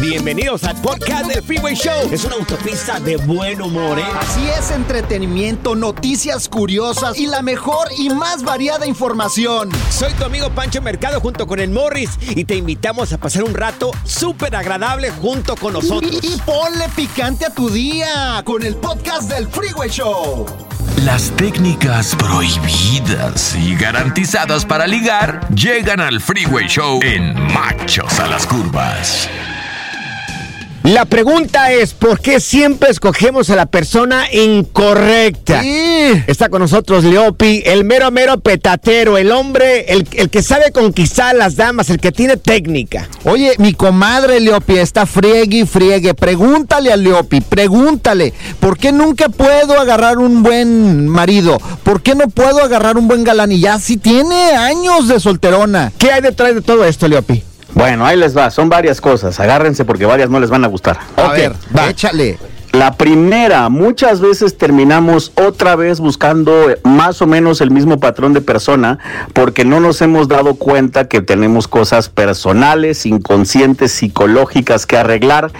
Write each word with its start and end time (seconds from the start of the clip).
Bienvenidos 0.00 0.62
al 0.62 0.80
podcast 0.80 1.26
del 1.26 1.42
Freeway 1.42 1.74
Show. 1.74 2.08
Es 2.12 2.24
una 2.24 2.36
autopista 2.36 3.00
de 3.00 3.16
buen 3.16 3.60
humor, 3.60 3.98
¿eh? 3.98 4.04
Así 4.20 4.48
es, 4.48 4.70
entretenimiento, 4.70 5.74
noticias 5.74 6.48
curiosas 6.48 7.18
y 7.18 7.26
la 7.26 7.42
mejor 7.42 7.88
y 7.98 8.08
más 8.08 8.44
variada 8.44 8.86
información. 8.86 9.70
Soy 9.90 10.12
tu 10.12 10.24
amigo 10.24 10.50
Pancho 10.50 10.80
Mercado 10.82 11.20
junto 11.20 11.48
con 11.48 11.58
el 11.58 11.70
Morris 11.70 12.10
y 12.20 12.44
te 12.44 12.54
invitamos 12.54 13.12
a 13.12 13.18
pasar 13.18 13.42
un 13.42 13.54
rato 13.54 13.90
súper 14.04 14.54
agradable 14.54 15.10
junto 15.10 15.56
con 15.56 15.72
nosotros. 15.72 16.12
Y, 16.22 16.34
y 16.34 16.40
ponle 16.46 16.88
picante 16.94 17.46
a 17.46 17.50
tu 17.50 17.68
día 17.68 18.40
con 18.44 18.62
el 18.62 18.76
podcast 18.76 19.28
del 19.28 19.48
Freeway 19.48 19.90
Show. 19.90 20.46
Las 21.04 21.30
técnicas 21.32 22.14
prohibidas 22.14 23.56
y 23.56 23.74
garantizadas 23.74 24.64
para 24.64 24.86
ligar 24.86 25.48
llegan 25.52 26.00
al 26.00 26.20
Freeway 26.20 26.68
Show 26.68 27.00
en 27.02 27.34
Machos 27.52 28.20
a 28.20 28.28
las 28.28 28.46
Curvas. 28.46 29.28
La 30.88 31.04
pregunta 31.04 31.70
es, 31.70 31.92
¿por 31.92 32.18
qué 32.18 32.40
siempre 32.40 32.88
escogemos 32.88 33.50
a 33.50 33.56
la 33.56 33.66
persona 33.66 34.24
incorrecta? 34.32 35.60
Sí. 35.60 36.24
Está 36.26 36.48
con 36.48 36.62
nosotros 36.62 37.04
Leopi, 37.04 37.62
el 37.66 37.84
mero 37.84 38.10
mero 38.10 38.40
petatero, 38.40 39.18
el 39.18 39.30
hombre, 39.30 39.84
el, 39.92 40.08
el 40.12 40.30
que 40.30 40.42
sabe 40.42 40.72
conquistar 40.72 41.34
a 41.34 41.38
las 41.38 41.56
damas, 41.56 41.90
el 41.90 42.00
que 42.00 42.10
tiene 42.10 42.38
técnica. 42.38 43.06
Oye, 43.24 43.52
mi 43.58 43.74
comadre 43.74 44.40
Leopi 44.40 44.78
está 44.78 45.04
friegue 45.04 45.58
y 45.58 45.66
friegue. 45.66 46.14
Pregúntale 46.14 46.90
a 46.90 46.96
Leopi, 46.96 47.42
pregúntale, 47.42 48.32
¿por 48.58 48.78
qué 48.78 48.90
nunca 48.90 49.28
puedo 49.28 49.78
agarrar 49.78 50.16
un 50.16 50.42
buen 50.42 51.06
marido? 51.06 51.58
¿Por 51.82 52.00
qué 52.00 52.14
no 52.14 52.30
puedo 52.30 52.62
agarrar 52.62 52.96
un 52.96 53.08
buen 53.08 53.24
galán? 53.24 53.52
Y 53.52 53.60
ya 53.60 53.78
si 53.78 53.98
tiene 53.98 54.52
años 54.52 55.06
de 55.06 55.20
solterona. 55.20 55.92
¿Qué 55.98 56.12
hay 56.12 56.22
detrás 56.22 56.54
de 56.54 56.62
todo 56.62 56.86
esto, 56.86 57.08
Leopi? 57.08 57.42
Bueno, 57.78 58.04
ahí 58.04 58.16
les 58.16 58.36
va, 58.36 58.50
son 58.50 58.68
varias 58.68 59.00
cosas, 59.00 59.38
agárrense 59.38 59.84
porque 59.84 60.04
varias 60.04 60.28
no 60.28 60.40
les 60.40 60.50
van 60.50 60.64
a 60.64 60.66
gustar. 60.66 60.98
A 61.14 61.28
ver, 61.28 61.52
va. 61.74 61.88
échale. 61.88 62.36
La 62.72 62.96
primera, 62.96 63.70
muchas 63.70 64.20
veces 64.20 64.58
terminamos 64.58 65.32
otra 65.36 65.74
vez 65.74 66.00
buscando 66.00 66.70
eh, 66.70 66.78
más 66.84 67.22
o 67.22 67.26
menos 67.26 67.60
el 67.60 67.70
mismo 67.70 67.98
patrón 67.98 68.34
de 68.34 68.42
persona 68.42 68.98
porque 69.32 69.64
no 69.64 69.80
nos 69.80 70.02
hemos 70.02 70.28
dado 70.28 70.54
cuenta 70.54 71.08
que 71.08 71.22
tenemos 71.22 71.66
cosas 71.66 72.10
personales, 72.10 73.06
inconscientes, 73.06 73.92
psicológicas 73.92 74.84
que 74.86 74.96
arreglar, 74.96 75.50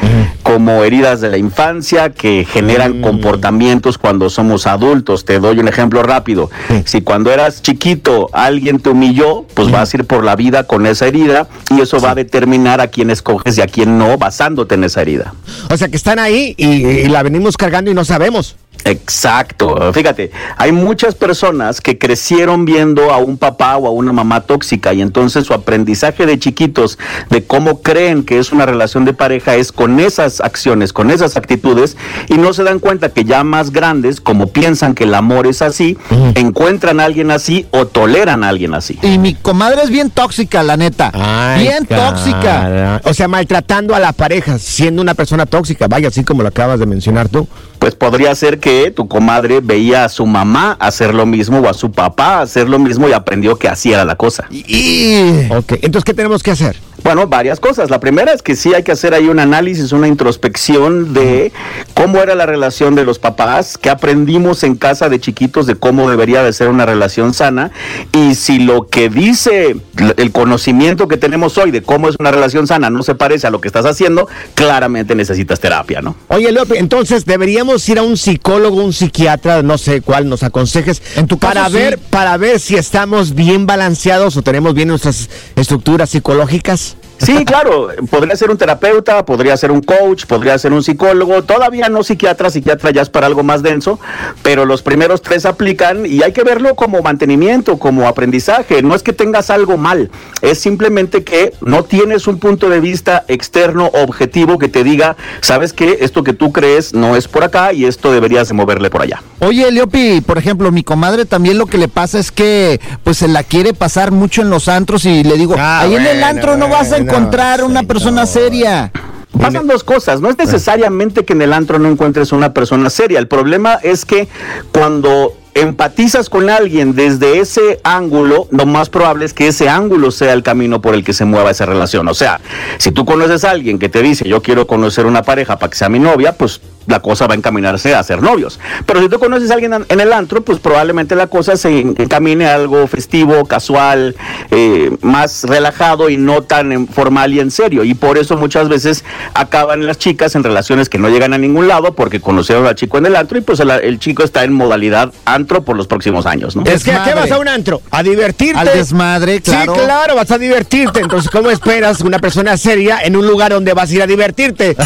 como 0.43 0.85
heridas 0.85 1.21
de 1.21 1.31
la 1.31 1.39
infancia 1.39 2.11
que 2.11 2.47
generan 2.49 3.01
comportamientos 3.01 3.99
cuando 3.99 4.29
somos 4.29 4.67
adultos. 4.67 5.25
Te 5.25 5.41
doy 5.41 5.59
un 5.59 5.69
ejemplo 5.69 6.03
rápido. 6.03 6.51
Si 6.85 7.01
cuando 7.01 7.33
eras 7.33 7.63
chiquito 7.63 8.29
alguien 8.33 8.81
te 8.81 8.91
humilló, 8.91 9.45
pues 9.55 9.71
vas 9.71 9.93
a 9.93 9.97
ir 9.99 10.05
por 10.05 10.25
la 10.25 10.37
vida 10.37 10.65
con 10.65 10.87
esa 10.87 11.07
herida 11.07 11.49
y 11.71 11.81
eso 11.81 12.01
va 12.01 12.11
a 12.11 12.15
determinar 12.15 12.81
a 12.81 12.89
quién 12.89 13.11
escoges 13.11 13.59
y 13.59 13.63
a 13.63 13.67
quién 13.67 13.99
no 13.99 14.19
basándote 14.19 14.75
en 14.75 14.85
esa 14.85 15.03
herida. 15.03 15.35
O 15.71 15.77
sea, 15.77 15.89
que 15.89 15.97
están 15.97 16.19
ahí 16.19 16.55
y, 16.57 16.98
y 17.05 17.09
la 17.09 17.23
venimos 17.23 17.57
cargando 17.57 17.91
y 17.91 17.95
no 17.95 18.05
sabemos. 18.05 18.57
Exacto. 18.85 19.93
Fíjate, 19.93 20.31
hay 20.57 20.73
muchas 20.73 21.15
personas 21.15 21.81
que 21.81 21.99
crecieron 21.99 22.65
viendo 22.65 23.13
a 23.13 23.19
un 23.19 23.37
papá 23.37 23.77
o 23.77 23.87
a 23.87 23.91
una 23.91 24.13
mamá 24.13 24.43
tóxica 24.43 24.95
y 24.95 25.03
entonces 25.03 25.47
su 25.47 25.55
aprendizaje 25.55 26.27
de 26.27 26.39
chiquitos 26.39 26.99
de 27.31 27.45
cómo 27.45 27.83
creen 27.83 28.25
que 28.25 28.39
es 28.39 28.53
una 28.53 28.67
relación 28.67 29.05
de 29.05 29.13
pareja 29.13 29.57
es 29.57 29.73
con 29.73 30.01
esas 30.01 30.41
acciones, 30.41 30.93
con 30.93 31.11
esas 31.11 31.37
actitudes 31.37 31.97
y 32.29 32.35
no 32.35 32.53
se 32.53 32.65
dan 32.65 32.79
cuenta 32.79 33.11
que 33.11 33.25
ya 33.25 33.45
más 33.45 33.71
grandes, 33.71 34.21
como 34.21 34.49
piensan 34.49 34.95
que 34.95 35.05
el 35.05 35.15
amor 35.15 35.47
es 35.47 35.63
así, 35.63 35.99
encuentran 36.35 37.01
a 37.01 37.05
alguien 37.05 37.31
así 37.31 37.67
o 37.71 37.87
toleran 37.87 38.45
a 38.45 38.49
alguien 38.49 38.75
así. 38.75 38.99
Y 39.03 39.19
mi 39.19 39.35
comadre 39.35 39.83
es 39.83 39.91
bien 39.91 40.11
tóxica, 40.11 40.63
la 40.63 40.77
neta. 40.77 41.13
bien 41.59 41.87
tóxica. 41.87 43.01
O 43.05 43.15
sea, 43.15 43.29
maltratando 43.29 43.95
a 43.95 43.99
la 43.99 44.13
pareja, 44.13 44.59
siendo 44.59 45.03
una 45.03 45.15
persona 45.15 45.47
tóxica. 45.47 45.89
Vaya, 45.89 46.09
así 46.09 46.25
como 46.25 46.43
lo 46.43 46.49
acabas 46.49 46.79
de 46.81 46.87
mencionar 46.87 47.29
tú. 47.29 47.47
Pues 47.89 47.97
podría 47.97 48.35
ser 48.35 48.61
que 48.61 48.91
tu 48.91 49.09
comadre 49.09 49.61
veía 49.63 50.05
a 50.05 50.11
su 50.11 50.27
mamá 50.27 50.77
hacer 50.79 51.15
lo 51.15 51.25
mismo 51.25 51.61
o 51.61 51.71
a 51.71 51.73
su 51.73 51.91
papá 51.91 52.43
hacer 52.43 52.69
lo 52.69 52.79
mismo 52.79 53.09
y 53.09 53.15
aprendió 53.15 53.57
que 53.57 53.67
así 53.67 53.95
era 53.95 54.05
la 54.05 54.15
cosa. 54.15 54.45
Y... 54.51 55.51
Ok, 55.51 55.73
entonces, 55.81 56.05
¿qué 56.05 56.13
tenemos 56.13 56.43
que 56.43 56.51
hacer? 56.51 56.77
Bueno, 57.09 57.27
varias 57.27 57.59
cosas. 57.59 57.89
La 57.89 58.01
primera 58.01 58.35
es 58.35 58.43
que 58.43 58.55
sí 58.55 58.75
hay 58.75 58.83
que 58.83 58.93
hacer 58.93 59.15
ahí 59.15 59.29
un 59.29 59.39
análisis, 59.39 59.93
una 59.93 60.09
introspección 60.09 61.15
de 61.15 61.53
cómo 61.95 62.19
era 62.19 62.35
la 62.35 62.45
relación 62.45 62.95
de 62.97 63.07
los 63.07 63.19
papás, 63.19 63.79
qué 63.79 63.89
aprendimos 63.89 64.63
en 64.63 64.75
casa 64.75 65.09
de 65.09 65.19
chiquitos 65.19 65.67
de 65.67 65.75
cómo 65.75 66.11
debería 66.11 66.43
de 66.43 66.53
ser 66.53 66.69
una 66.69 66.85
relación 66.85 67.33
sana 67.33 67.71
y 68.13 68.35
si 68.35 68.59
lo 68.59 68.89
que 68.89 69.09
dice 69.09 69.75
el 70.19 70.33
conocimiento 70.33 71.09
que 71.09 71.17
tenemos 71.17 71.57
hoy 71.57 71.71
de 71.71 71.83
cómo 71.83 72.11
es 72.11 72.17
una 72.21 72.31
relación 72.31 72.67
sana 72.67 72.91
no 72.91 73.03
se 73.03 73.15
parece 73.15 73.47
a 73.47 73.51
lo 73.51 73.63
que 73.63 73.69
estás 73.69 73.87
haciendo, 73.87 74.29
claramente 74.53 75.15
necesitas 75.15 75.61
terapia, 75.61 76.03
¿no? 76.03 76.15
Oye, 76.29 76.53
Leopi, 76.53 76.77
entonces 76.77 77.25
deberíamos 77.25 77.89
ir 77.89 78.01
a 78.01 78.03
un 78.03 78.19
psicólogo, 78.19 78.85
un 78.85 78.93
psiquiatra, 78.93 79.63
no 79.63 79.79
sé 79.79 80.03
cuál 80.03 80.29
nos 80.29 80.43
aconsejes, 80.43 81.01
En 81.17 81.27
tu 81.27 81.39
caso, 81.39 81.55
para 81.55 81.69
sí. 81.69 81.75
ver, 81.75 81.99
para 81.99 82.37
ver 82.37 82.61
si 82.61 82.77
estamos 82.77 83.35
bien 83.35 83.65
balanceados 83.65 84.37
o 84.37 84.43
tenemos 84.43 84.75
bien 84.75 84.89
nuestras 84.89 85.31
estructuras 85.57 86.11
psicológicas. 86.11 86.98
Sí, 87.19 87.45
claro, 87.45 87.89
podría 88.11 88.37
ser 88.37 88.51
un 88.51 88.57
terapeuta, 88.59 89.25
podría 89.27 89.57
ser 89.57 89.73
un 89.73 89.83
coach, 89.83 90.25
podría 90.27 90.57
ser 90.59 90.73
un 90.73 90.83
psicólogo, 90.83 91.43
todavía 91.43 91.89
no 91.89 92.03
psiquiatra, 92.05 92.49
psiquiatra 92.49 92.91
ya 92.93 93.03
es 93.03 93.11
para 93.11 93.27
algo 93.27 93.43
más 93.43 93.63
denso, 93.63 93.99
pero 94.43 94.65
los 94.65 94.83
primeros 94.83 95.21
tres 95.21 95.45
aplican 95.45 96.07
y 96.07 96.23
hay 96.23 96.33
que 96.33 96.45
verlo 96.45 96.77
como 96.77 97.03
mantenimiento, 97.03 97.79
como 97.79 98.07
aprendizaje, 98.07 98.83
no 98.83 98.95
es 98.95 99.03
que 99.03 99.13
tengas 99.13 99.51
algo 99.51 99.77
mal, 99.77 100.11
es 100.43 100.61
simplemente 100.61 101.25
que 101.25 101.53
no 101.61 101.85
tienes 101.85 102.29
un 102.29 102.39
punto 102.39 102.69
de 102.71 102.81
vista 102.81 103.25
externo 103.29 103.87
objetivo 103.95 104.59
que 104.59 104.69
te 104.69 104.85
diga, 104.85 105.17
sabes 105.41 105.73
que 105.73 105.99
esto 106.01 106.23
que 106.23 106.33
tú 106.33 106.53
crees 106.53 106.95
no 106.95 107.17
es 107.17 107.27
por 107.27 107.43
acá 107.43 107.73
y 107.73 107.85
esto 107.85 108.13
deberías 108.13 108.49
de 108.49 108.55
moverle 108.55 108.91
por 108.91 109.03
allá. 109.03 109.23
Oye, 109.41 109.71
Leopi, 109.71 110.21
por 110.21 110.39
ejemplo, 110.39 110.71
mi 110.71 110.83
comadre 110.83 111.25
también 111.25 111.59
lo 111.59 111.67
que 111.67 111.79
le 111.79 111.89
pasa 111.89 112.19
es 112.19 112.33
que 112.33 112.81
pues 113.05 113.19
se 113.19 113.29
la 113.29 113.43
quiere 113.43 113.75
pasar 113.75 114.13
mucho 114.13 114.43
en 114.43 114.51
los 114.51 114.69
antros 114.69 115.05
y 115.05 115.25
le 115.25 115.37
digo, 115.37 115.57
Ah, 115.59 115.81
ahí 115.81 115.95
en 115.95 116.03
el 116.03 116.19
bueno, 116.19 116.27
antro 116.27 116.57
no 116.57 116.69
vas 116.69 116.93
a 116.93 116.99
encontrar 117.09 117.65
una 117.65 117.83
persona 117.83 118.27
seria. 118.27 118.93
Pasan 119.41 119.67
dos 119.67 119.85
cosas, 119.85 120.21
no 120.21 120.31
es 120.31 120.39
necesariamente 120.39 121.25
que 121.25 121.33
en 121.33 121.43
el 121.43 121.53
antro 121.53 121.79
no 121.79 121.89
encuentres 121.89 122.33
una 122.33 122.55
persona 122.55 122.91
seria, 122.91 123.19
el 123.19 123.29
problema 123.29 123.75
es 123.75 124.05
que 124.05 124.27
cuando 124.73 125.33
empatizas 125.61 126.29
con 126.31 126.51
alguien 126.51 126.95
desde 126.95 127.41
ese 127.41 127.81
ángulo, 127.85 128.47
lo 128.51 128.67
más 128.67 128.89
probable 128.91 129.25
es 129.25 129.35
que 129.35 129.49
ese 129.49 129.69
ángulo 129.69 130.11
sea 130.11 130.33
el 130.33 130.43
camino 130.43 130.81
por 130.83 130.95
el 130.95 131.05
que 131.05 131.13
se 131.13 131.25
mueva 131.25 131.51
esa 131.51 131.67
relación. 131.67 132.09
O 132.09 132.15
sea, 132.15 132.41
si 132.79 132.91
tú 132.93 133.05
conoces 133.05 133.45
a 133.45 133.51
alguien 133.51 133.79
que 133.79 133.89
te 133.89 134.03
dice, 134.03 134.29
yo 134.29 134.43
quiero 134.43 134.67
conocer 134.67 135.07
una 135.07 135.23
pareja 135.23 135.59
para 135.59 135.71
que 135.71 135.77
sea 135.77 135.89
mi 135.89 135.99
novia, 135.99 136.33
pues 136.37 136.61
la 136.87 137.01
cosa 137.01 137.27
va 137.27 137.35
a 137.35 137.37
encaminarse 137.37 137.95
a 137.95 138.03
ser 138.03 138.23
novios. 138.23 138.59
Pero 138.87 139.03
si 139.03 139.11
tú 139.11 139.19
conoces 139.19 139.51
a 139.51 139.55
alguien 139.55 139.75
en- 139.89 140.01
el 140.01 140.11
antro, 140.13 140.41
pues 140.43 140.59
probablemente 140.59 141.15
la 141.17 141.27
cosa 141.27 141.57
se 141.59 141.81
encamine 141.81 142.47
a 142.47 142.55
algo 142.55 142.87
festivo, 142.87 143.45
casual, 143.45 144.17
eh, 144.51 144.91
más 145.03 145.45
relajado 145.45 146.09
y 146.09 146.17
no 146.17 146.43
tan 146.43 146.89
formal 146.89 147.35
y 147.35 147.41
en 147.41 147.51
serio. 147.51 147.85
Y 147.85 147.93
por 147.93 148.17
eso 148.17 148.39
muchas 148.39 148.71
veces 148.71 149.05
acaban 149.35 149.87
las 149.87 149.99
chicas 149.99 150.35
en 150.35 150.45
relaciones 150.45 150.89
que 150.89 150.97
no 150.99 151.11
llegan 151.11 151.35
a 151.35 151.39
ningún 151.39 151.69
lado 151.69 151.93
porque 151.95 152.21
conocieron 152.21 152.67
al 152.67 152.75
chico 152.75 152.97
en 152.97 153.05
el 153.05 153.17
antro 153.17 153.37
y 153.37 153.43
pues 153.43 153.61
el, 153.61 153.71
el 153.71 153.99
chico 153.99 154.23
está 154.23 154.45
en 154.45 154.55
modalidad 154.55 155.13
antro 155.27 155.48
por 155.49 155.77
los 155.77 155.87
próximos 155.87 156.27
años, 156.27 156.55
¿no? 156.55 156.63
Es 156.65 156.85
que 156.85 156.93
¿a 156.93 157.05
qué 157.05 157.15
vas 157.15 157.31
a 157.31 157.39
un 157.39 157.49
antro? 157.49 157.83
A 157.91 158.03
divertirte. 158.03 158.59
Al 158.59 158.67
desmadre, 158.67 159.41
claro. 159.41 159.75
Sí, 159.75 159.81
claro, 159.81 160.15
vas 160.15 160.31
a 160.31 160.39
divertirte. 160.39 161.01
Entonces, 161.01 161.31
¿cómo 161.31 161.51
esperas 161.51 162.01
una 162.03 162.19
persona 162.19 162.57
seria 162.57 163.01
en 163.03 163.17
un 163.17 163.27
lugar 163.27 163.53
donde 163.53 163.73
vas 163.73 163.91
a 163.91 163.95
ir 163.95 164.03
a 164.03 164.07
divertirte? 164.07 164.77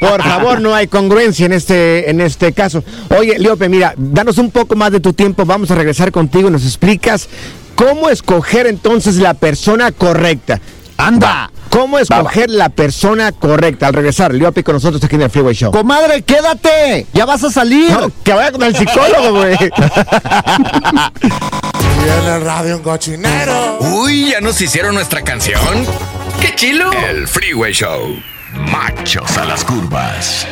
Por 0.00 0.22
favor, 0.22 0.60
no 0.60 0.74
hay 0.74 0.86
congruencia 0.86 1.46
en 1.46 1.52
este, 1.52 2.10
en 2.10 2.20
este 2.20 2.52
caso. 2.52 2.82
Oye, 3.18 3.38
Leope, 3.38 3.68
mira, 3.68 3.94
danos 3.96 4.38
un 4.38 4.50
poco 4.50 4.76
más 4.76 4.92
de 4.92 5.00
tu 5.00 5.12
tiempo. 5.12 5.44
Vamos 5.44 5.70
a 5.70 5.74
regresar 5.74 6.12
contigo 6.12 6.48
y 6.48 6.52
nos 6.52 6.64
explicas 6.64 7.28
cómo 7.74 8.08
escoger 8.08 8.66
entonces 8.66 9.16
la 9.16 9.34
persona 9.34 9.92
correcta. 9.92 10.60
Anda. 10.96 11.50
¿Cómo 11.70 11.98
escoger 11.98 12.48
la 12.50 12.68
persona 12.70 13.32
correcta? 13.32 13.88
Al 13.88 13.94
regresar, 13.94 14.32
Leope 14.32 14.64
con 14.64 14.74
nosotros 14.76 15.02
aquí 15.04 15.16
en 15.16 15.22
el 15.22 15.30
Freeway 15.30 15.54
Show. 15.54 15.72
Comadre, 15.72 16.22
quédate. 16.22 17.06
Ya 17.12 17.26
vas 17.26 17.44
a 17.44 17.50
salir. 17.50 17.90
No, 17.90 18.10
que 18.24 18.32
vaya 18.32 18.50
con 18.52 18.62
el 18.62 18.74
psicólogo, 18.74 19.40
güey. 19.40 19.56
Tiene 22.02 22.38
radio 22.40 22.76
un 22.76 22.82
cochinero. 22.82 23.78
Uy, 23.80 24.30
ya 24.30 24.40
nos 24.40 24.60
hicieron 24.60 24.94
nuestra 24.94 25.22
canción. 25.22 25.86
¡Qué 26.40 26.54
chilo! 26.54 26.90
El 26.92 27.28
Freeway 27.28 27.72
Show. 27.72 28.16
Machos 28.54 29.36
a 29.36 29.44
las 29.44 29.64
curvas. 29.64 30.46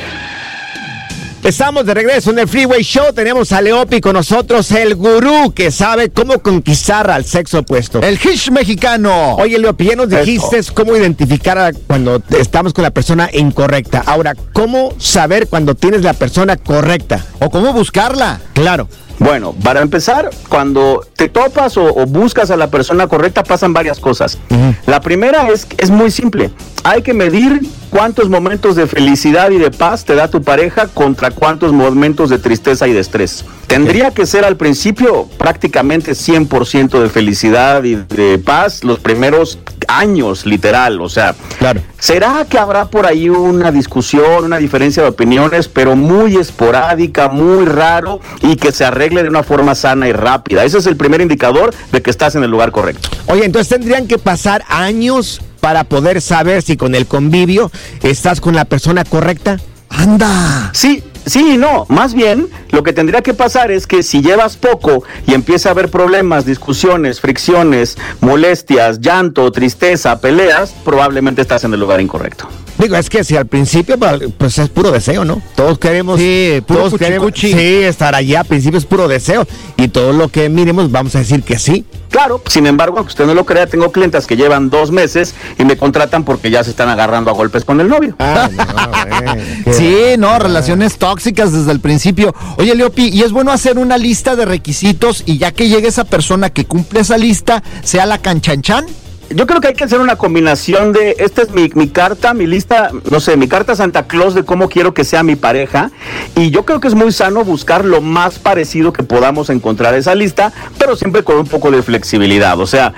Estamos 1.44 1.84
de 1.84 1.92
regreso 1.92 2.30
en 2.30 2.38
el 2.38 2.48
Freeway 2.48 2.82
Show. 2.82 3.12
Tenemos 3.14 3.52
a 3.52 3.60
Leopi 3.60 4.00
con 4.00 4.14
nosotros, 4.14 4.70
el 4.70 4.94
gurú 4.94 5.52
que 5.54 5.70
sabe 5.70 6.08
cómo 6.08 6.38
conquistar 6.38 7.10
al 7.10 7.26
sexo 7.26 7.58
opuesto. 7.58 8.00
El 8.00 8.14
Hish 8.14 8.50
mexicano. 8.50 9.34
Oye, 9.34 9.58
Leopi, 9.58 9.84
ya 9.84 9.94
nos 9.96 10.06
Eso. 10.10 10.20
dijiste 10.24 10.58
cómo 10.72 10.96
identificar 10.96 11.58
a 11.58 11.72
cuando 11.74 12.22
estamos 12.38 12.72
con 12.72 12.82
la 12.82 12.92
persona 12.92 13.28
incorrecta. 13.30 14.02
Ahora, 14.06 14.34
¿cómo 14.54 14.94
saber 14.98 15.46
cuando 15.46 15.74
tienes 15.74 16.00
la 16.00 16.14
persona 16.14 16.56
correcta? 16.56 17.22
O 17.40 17.50
cómo 17.50 17.74
buscarla. 17.74 18.40
Claro. 18.54 18.88
Bueno, 19.18 19.54
para 19.62 19.82
empezar, 19.82 20.30
cuando 20.48 21.06
te 21.14 21.28
topas 21.28 21.76
o, 21.76 21.84
o 21.84 22.06
buscas 22.06 22.50
a 22.50 22.56
la 22.56 22.68
persona 22.68 23.06
correcta 23.06 23.44
pasan 23.44 23.74
varias 23.74 24.00
cosas. 24.00 24.38
La 24.86 25.00
primera 25.02 25.46
es, 25.50 25.66
es 25.76 25.90
muy 25.90 26.10
simple. 26.10 26.50
Hay 26.84 27.00
que 27.02 27.14
medir 27.14 27.62
cuántos 27.88 28.28
momentos 28.28 28.76
de 28.76 28.86
felicidad 28.86 29.50
y 29.50 29.58
de 29.58 29.70
paz 29.70 30.04
te 30.04 30.14
da 30.14 30.28
tu 30.28 30.42
pareja 30.42 30.86
contra 30.88 31.30
cuántos 31.30 31.72
momentos 31.72 32.28
de 32.28 32.38
tristeza 32.38 32.86
y 32.86 32.92
de 32.92 33.00
estrés. 33.00 33.44
Tendría 33.66 34.10
que 34.10 34.26
ser 34.26 34.44
al 34.44 34.56
principio 34.56 35.26
prácticamente 35.38 36.12
100% 36.12 37.00
de 37.00 37.08
felicidad 37.08 37.82
y 37.84 37.94
de 37.94 38.38
paz 38.38 38.84
los 38.84 38.98
primeros 38.98 39.58
años, 39.88 40.44
literal. 40.44 41.00
O 41.00 41.08
sea, 41.08 41.34
Claro. 41.58 41.80
¿será 41.98 42.44
que 42.48 42.58
habrá 42.58 42.86
por 42.86 43.06
ahí 43.06 43.30
una 43.30 43.72
discusión, 43.72 44.44
una 44.44 44.58
diferencia 44.58 45.02
de 45.02 45.08
opiniones, 45.08 45.68
pero 45.68 45.96
muy 45.96 46.36
esporádica, 46.36 47.28
muy 47.28 47.64
raro 47.64 48.20
y 48.42 48.56
que 48.56 48.72
se 48.72 48.84
arregle 48.84 49.22
de 49.22 49.30
una 49.30 49.42
forma 49.42 49.74
sana 49.74 50.06
y 50.06 50.12
rápida? 50.12 50.64
Ese 50.64 50.78
es 50.78 50.86
el 50.86 50.96
primer 50.96 51.22
indicador 51.22 51.74
de 51.92 52.02
que 52.02 52.10
estás 52.10 52.34
en 52.34 52.44
el 52.44 52.50
lugar 52.50 52.72
correcto. 52.72 53.08
Oye, 53.26 53.46
entonces 53.46 53.68
tendrían 53.70 54.06
que 54.06 54.18
pasar 54.18 54.64
años 54.68 55.40
para 55.64 55.84
poder 55.84 56.20
saber 56.20 56.60
si 56.60 56.76
con 56.76 56.94
el 56.94 57.06
convivio 57.06 57.70
estás 58.02 58.38
con 58.42 58.54
la 58.54 58.66
persona 58.66 59.02
correcta. 59.02 59.58
Anda. 59.88 60.68
Sí, 60.74 61.02
sí 61.24 61.54
y 61.54 61.56
no. 61.56 61.86
Más 61.88 62.12
bien, 62.12 62.48
lo 62.68 62.82
que 62.82 62.92
tendría 62.92 63.22
que 63.22 63.32
pasar 63.32 63.70
es 63.70 63.86
que 63.86 64.02
si 64.02 64.20
llevas 64.20 64.58
poco 64.58 65.04
y 65.26 65.32
empieza 65.32 65.70
a 65.70 65.72
haber 65.72 65.90
problemas, 65.90 66.44
discusiones, 66.44 67.18
fricciones, 67.18 67.96
molestias, 68.20 69.00
llanto, 69.00 69.50
tristeza, 69.52 70.20
peleas, 70.20 70.74
probablemente 70.84 71.40
estás 71.40 71.64
en 71.64 71.72
el 71.72 71.80
lugar 71.80 72.02
incorrecto. 72.02 72.46
Digo, 72.78 72.96
es 72.96 73.08
que 73.08 73.22
si 73.24 73.36
al 73.36 73.46
principio 73.46 73.96
pues 74.36 74.58
es 74.58 74.68
puro 74.68 74.90
deseo, 74.90 75.24
¿no? 75.24 75.40
Todos 75.54 75.78
queremos, 75.78 76.18
Sí, 76.18 76.62
puro 76.66 76.80
todos 76.80 76.98
queremos 76.98 77.28
cuchicuchi. 77.30 77.52
sí, 77.52 77.82
estar 77.84 78.14
allá, 78.14 78.40
al 78.40 78.46
principio 78.46 78.78
es 78.78 78.84
puro 78.84 79.06
deseo 79.08 79.46
y 79.76 79.88
todo 79.88 80.12
lo 80.12 80.28
que 80.28 80.48
miremos 80.48 80.90
vamos 80.90 81.14
a 81.14 81.20
decir 81.20 81.42
que 81.42 81.58
sí. 81.58 81.84
Claro, 82.10 82.40
sin 82.46 82.66
embargo, 82.66 82.98
aunque 82.98 83.10
usted 83.10 83.26
no 83.26 83.34
lo 83.34 83.44
crea, 83.44 83.66
tengo 83.66 83.90
clientes 83.90 84.26
que 84.26 84.36
llevan 84.36 84.70
dos 84.70 84.92
meses 84.92 85.34
y 85.58 85.64
me 85.64 85.76
contratan 85.76 86.24
porque 86.24 86.48
ya 86.50 86.62
se 86.62 86.70
están 86.70 86.88
agarrando 86.88 87.30
a 87.30 87.34
golpes 87.34 87.64
con 87.64 87.80
el 87.80 87.88
novio. 87.88 88.14
Ah, 88.20 88.48
no, 88.52 89.34
eh, 89.34 89.72
Sí, 89.72 89.96
no, 90.18 90.38
relaciones 90.38 90.96
tóxicas 90.98 91.52
desde 91.52 91.72
el 91.72 91.80
principio. 91.80 92.32
Oye, 92.58 92.74
Leopi, 92.76 93.08
y 93.08 93.22
es 93.22 93.32
bueno 93.32 93.50
hacer 93.50 93.78
una 93.78 93.98
lista 93.98 94.36
de 94.36 94.44
requisitos 94.44 95.24
y 95.26 95.38
ya 95.38 95.50
que 95.50 95.68
llegue 95.68 95.88
esa 95.88 96.04
persona 96.04 96.50
que 96.50 96.66
cumple 96.66 97.00
esa 97.00 97.18
lista, 97.18 97.62
sea 97.82 98.06
la 98.06 98.18
canchanchan. 98.18 98.86
Yo 99.30 99.46
creo 99.46 99.60
que 99.60 99.68
hay 99.68 99.74
que 99.74 99.84
hacer 99.84 100.00
una 100.00 100.16
combinación 100.16 100.92
de, 100.92 101.16
esta 101.18 101.42
es 101.42 101.50
mi, 101.50 101.70
mi 101.74 101.88
carta, 101.88 102.34
mi 102.34 102.46
lista, 102.46 102.90
no 103.10 103.20
sé, 103.20 103.36
mi 103.36 103.48
carta 103.48 103.74
Santa 103.74 104.06
Claus 104.06 104.34
de 104.34 104.44
cómo 104.44 104.68
quiero 104.68 104.94
que 104.94 105.04
sea 105.04 105.22
mi 105.22 105.36
pareja. 105.36 105.90
Y 106.36 106.50
yo 106.50 106.64
creo 106.64 106.80
que 106.80 106.88
es 106.88 106.94
muy 106.94 107.12
sano 107.12 107.44
buscar 107.44 107.84
lo 107.84 108.00
más 108.00 108.38
parecido 108.38 108.92
que 108.92 109.02
podamos 109.02 109.50
encontrar 109.50 109.94
esa 109.94 110.14
lista, 110.14 110.52
pero 110.78 110.96
siempre 110.96 111.24
con 111.24 111.38
un 111.38 111.46
poco 111.46 111.70
de 111.70 111.82
flexibilidad. 111.82 112.58
O 112.60 112.66
sea, 112.66 112.92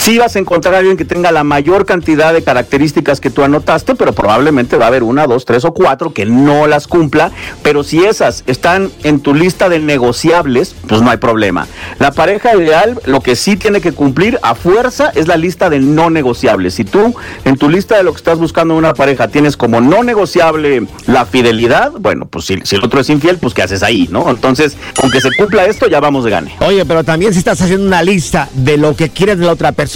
sí 0.00 0.16
vas 0.16 0.34
a 0.34 0.38
encontrar 0.38 0.74
a 0.74 0.78
alguien 0.78 0.96
que 0.96 1.04
tenga 1.04 1.30
la 1.30 1.44
mayor 1.44 1.84
cantidad 1.84 2.32
de 2.32 2.42
características 2.42 3.20
que 3.20 3.28
tú 3.28 3.42
anotaste, 3.42 3.94
pero 3.94 4.14
probablemente 4.14 4.78
va 4.78 4.86
a 4.86 4.88
haber 4.88 5.02
una, 5.02 5.26
dos, 5.26 5.44
tres 5.44 5.66
o 5.66 5.74
cuatro 5.74 6.14
que 6.14 6.24
no 6.24 6.66
las 6.66 6.86
cumpla. 6.86 7.32
Pero 7.62 7.84
si 7.84 8.02
esas 8.02 8.42
están 8.46 8.90
en 9.04 9.20
tu 9.20 9.34
lista 9.34 9.68
de 9.68 9.78
negociables, 9.78 10.74
pues 10.88 11.02
no 11.02 11.10
hay 11.10 11.18
problema. 11.18 11.66
La 11.98 12.12
pareja 12.12 12.56
ideal, 12.56 12.98
lo 13.04 13.20
que 13.20 13.36
sí 13.36 13.56
tiene 13.56 13.82
que 13.82 13.92
cumplir 13.92 14.38
a 14.42 14.54
fuerza 14.54 15.12
es 15.14 15.28
la 15.28 15.36
lista 15.36 15.68
de 15.68 15.80
no 15.80 16.08
negociables. 16.08 16.74
Si 16.74 16.84
tú 16.84 17.14
en 17.44 17.58
tu 17.58 17.68
lista 17.68 17.98
de 17.98 18.02
lo 18.02 18.12
que 18.12 18.18
estás 18.18 18.38
buscando 18.38 18.72
en 18.74 18.78
una 18.78 18.94
pareja 18.94 19.28
tienes 19.28 19.58
como 19.58 19.82
no 19.82 20.02
negociable 20.02 20.86
la 21.06 21.26
fidelidad, 21.26 21.92
bueno, 22.00 22.26
pues 22.26 22.46
si, 22.46 22.58
si 22.64 22.76
el 22.76 22.84
otro 22.84 23.00
es 23.00 23.10
infiel, 23.10 23.36
pues 23.36 23.52
¿qué 23.52 23.62
haces 23.62 23.82
ahí, 23.82 24.08
no? 24.10 24.30
Entonces, 24.30 24.78
con 24.98 25.10
que 25.10 25.20
se 25.20 25.28
cumpla 25.36 25.66
esto, 25.66 25.88
ya 25.88 26.00
vamos 26.00 26.24
de 26.24 26.30
gane. 26.30 26.54
Oye, 26.60 26.86
pero 26.86 27.04
también 27.04 27.34
si 27.34 27.38
estás 27.40 27.60
haciendo 27.60 27.86
una 27.86 28.02
lista 28.02 28.48
de 28.54 28.78
lo 28.78 28.96
que 28.96 29.10
quieres 29.10 29.38
de 29.38 29.44
la 29.44 29.52
otra 29.52 29.72
persona, 29.72 29.89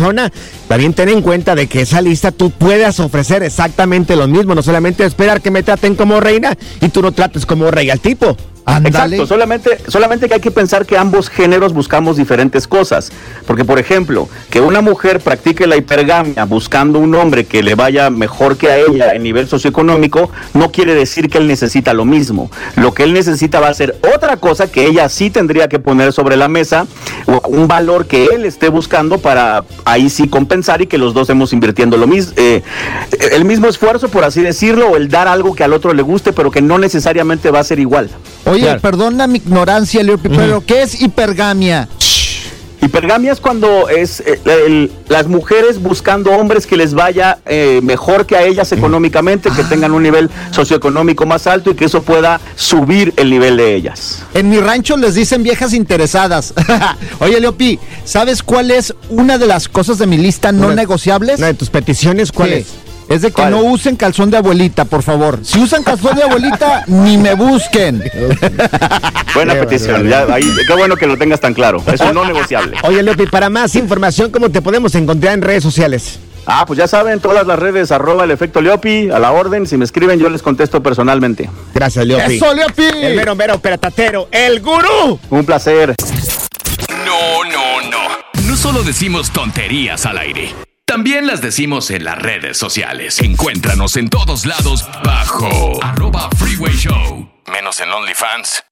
también 0.69 0.95
ten 0.95 1.09
en 1.09 1.23
cuenta 1.23 1.55
de 1.55 1.67
que 1.67 1.83
esa 1.83 2.01
lista 2.01 2.33
tú 2.33 2.51
puedas 2.51 3.01
ofrecer 3.01 3.43
exactamente 3.43 4.17
lo 4.17 4.27
mismo, 4.27 4.55
no 4.55 4.63
solamente 4.63 5.05
esperar 5.05 5.41
que 5.41 5.51
me 5.51 5.63
traten 5.63 5.95
como 5.95 6.21
reina 6.21 6.57
y 6.81 6.89
tú 6.89 7.03
no 7.03 7.13
trates 7.13 7.47
como 7.47 7.71
rey 7.71 7.91
al 7.91 8.01
tipo. 8.01 8.37
Exacto, 8.67 9.27
solamente, 9.27 9.79
solamente 9.89 10.27
que 10.27 10.35
hay 10.35 10.41
que 10.41 10.51
pensar 10.51 10.87
que 10.87 10.97
ambos 10.97 11.29
géneros 11.29 11.73
buscamos 11.73 12.17
diferentes 12.17 12.67
cosas. 12.67 13.13
Porque, 13.47 13.65
por 13.65 13.79
ejemplo, 13.79 14.29
que 14.51 14.61
una 14.61 14.81
mujer 14.81 15.21
practique 15.21 15.67
la 15.67 15.77
hipergamia 15.77 16.45
buscando 16.45 16.99
un 16.99 17.15
hombre 17.15 17.45
que 17.45 17.63
le 17.63 17.75
vaya 17.75 18.11
mejor 18.11 18.57
que 18.57 18.69
a 18.69 18.79
ella 18.79 19.15
en 19.15 19.23
nivel 19.23 19.49
socioeconómico, 19.49 20.31
no 20.55 20.73
quiere 20.73 20.95
decir 20.95 21.29
que 21.29 21.39
él 21.39 21.47
necesita 21.47 21.93
lo 21.93 22.05
mismo. 22.05 22.51
Lo 22.77 22.95
que 22.95 23.03
él 23.03 23.13
necesita 23.13 23.61
va 23.61 23.69
a 23.69 23.75
ser 23.75 23.97
otra 24.15 24.39
cosa 24.39 24.71
que 24.71 24.87
ella 24.87 25.09
sí 25.09 25.31
tendría 25.31 25.69
que 25.69 25.79
poner 25.79 26.13
sobre 26.13 26.37
la 26.37 26.49
mesa, 26.49 26.87
un 27.49 27.69
valor 27.69 28.07
que 28.07 28.27
él 28.27 28.45
esté 28.45 28.69
buscando 28.69 29.19
para 29.19 29.65
ahí 29.85 30.09
sí 30.09 30.29
compensar 30.29 30.81
y 30.81 30.87
que 30.87 30.99
los 30.99 31.13
dos 31.13 31.23
estemos 31.23 31.53
invirtiendo 31.53 31.97
lo 31.97 32.07
mismo, 32.07 32.35
el 32.37 33.45
mismo 33.45 33.67
esfuerzo, 33.67 34.09
por 34.09 34.25
así 34.25 34.41
decirlo, 34.41 34.89
o 34.89 34.97
el 34.97 35.09
dar 35.09 35.29
algo 35.29 35.55
que 35.55 35.65
al 35.65 35.73
otro 35.73 35.93
le 35.93 36.03
guste, 36.03 36.33
pero 36.33 36.51
que 36.51 36.63
no 36.63 36.79
necesariamente 36.79 37.51
va 37.51 37.61
a 37.61 37.65
ser 37.65 37.79
igual. 37.79 38.11
Oye, 38.55 38.63
Claro. 38.65 38.81
perdona 38.81 39.27
mi 39.27 39.39
ignorancia, 39.39 40.03
Leopi, 40.03 40.29
pero 40.29 40.65
¿qué 40.65 40.83
es 40.83 41.01
hipergamia? 41.01 41.89
Hipergamia 42.81 43.33
es 43.33 43.41
cuando 43.41 43.89
es 43.89 44.21
eh, 44.21 44.39
el- 44.45 44.93
las 45.09 45.27
mujeres 45.27 45.81
buscando 45.81 46.33
hombres 46.33 46.67
que 46.67 46.77
les 46.77 46.93
vaya 46.93 47.39
eh, 47.47 47.81
mejor 47.83 48.27
que 48.27 48.37
a 48.37 48.43
ellas 48.45 48.73
económicamente, 48.73 49.49
que 49.51 49.65
tengan 49.65 49.93
un 49.93 50.03
nivel 50.03 50.29
socioeconómico 50.51 51.25
más 51.25 51.47
alto 51.47 51.71
y 51.71 51.75
que 51.75 51.87
eso 51.87 52.03
pueda 52.03 52.41
subir 52.57 53.15
el 53.17 53.31
nivel 53.31 53.57
de 53.57 53.75
ellas. 53.75 54.19
En 54.35 54.51
mi 54.51 54.59
rancho 54.59 54.99
les 54.99 55.15
dicen 55.15 55.43
viejas 55.43 55.73
interesadas. 55.73 56.53
Oye, 57.21 57.41
Leopi, 57.41 57.79
¿sabes 58.05 58.43
cuál 58.43 58.71
es 58.71 58.95
una 59.09 59.39
de 59.39 59.47
las 59.47 59.67
cosas 59.69 59.97
de 59.97 60.07
mi 60.07 60.19
lista 60.19 60.53
no 60.53 60.67
Una- 60.67 60.75
negociables? 60.75 61.39
Una 61.39 61.47
de 61.49 61.55
tus 61.55 61.71
peticiones, 61.71 62.33
¿cuál 62.33 62.51
Sí. 62.51 62.55
es? 62.57 62.67
Es 63.09 63.23
de 63.23 63.29
que 63.29 63.35
¿Cuál? 63.35 63.51
no 63.51 63.63
usen 63.63 63.97
calzón 63.97 64.31
de 64.31 64.39
abuelita, 64.39 64.85
por 64.85 65.03
favor. 65.03 65.39
Si 65.43 65.59
usan 65.59 65.83
calzón 65.83 66.17
de 66.17 66.23
abuelita, 66.23 66.85
ni 66.87 67.19
me 67.19 67.35
busquen. 67.35 68.03
Buena 69.35 69.55
petición, 69.55 70.09
ya, 70.09 70.27
ahí, 70.33 70.51
qué 70.67 70.75
bueno 70.75 70.97
que 70.97 71.07
lo 71.07 71.17
tengas 71.17 71.41
tan 71.41 71.55
claro. 71.55 71.83
Es 71.93 72.01
un 72.01 72.15
no 72.15 72.25
negociable. 72.25 72.77
Oye, 72.83 73.03
Leopi, 73.03 73.27
para 73.27 73.51
más 73.51 73.75
información, 73.75 74.31
¿cómo 74.31 74.51
te 74.51 74.63
podemos 74.63 74.95
encontrar 74.95 75.35
en 75.35 75.43
redes 75.43 75.63
sociales? 75.63 76.19
Ah, 76.47 76.65
pues 76.67 76.79
ya 76.79 76.87
saben, 76.87 77.21
todas 77.21 77.47
las 77.47 77.59
redes, 77.59 77.91
arroba 77.91 78.25
el 78.25 78.31
efecto 78.31 78.61
Leopi, 78.61 79.11
a 79.11 79.19
la 79.19 79.33
orden. 79.33 79.67
Si 79.67 79.77
me 79.77 79.85
escriben, 79.85 80.19
yo 80.19 80.29
les 80.29 80.43
contesto 80.43 80.83
personalmente. 80.83 81.49
Gracias, 81.75 82.07
Leopi. 82.07 82.37
¡Eso, 82.37 82.53
Leopi! 82.55 82.85
El 83.03 83.17
mero, 83.17 83.35
mero, 83.35 83.59
peratatero, 83.59 84.29
el 84.31 84.61
gurú. 84.61 85.19
Un 85.31 85.45
placer. 85.45 85.95
No, 87.05 87.45
no, 87.45 87.91
no. 87.91 88.49
No 88.49 88.57
solo 88.57 88.83
decimos 88.83 89.31
tonterías 89.31 90.05
al 90.07 90.19
aire. 90.19 90.55
También 90.95 91.27
las 91.27 91.41
decimos 91.41 91.91
en 91.91 92.05
las 92.05 92.17
redes 92.23 92.57
sociales. 92.57 93.19
Encuéntranos 93.19 93.97
en 93.97 94.09
todos 94.09 94.47
lados 94.47 94.87
bajo 95.03 95.83
arroba 95.83 96.31
freeway 96.39 96.73
show. 96.77 97.29
Menos 97.53 97.81
en 97.81 97.91
OnlyFans. 97.91 98.63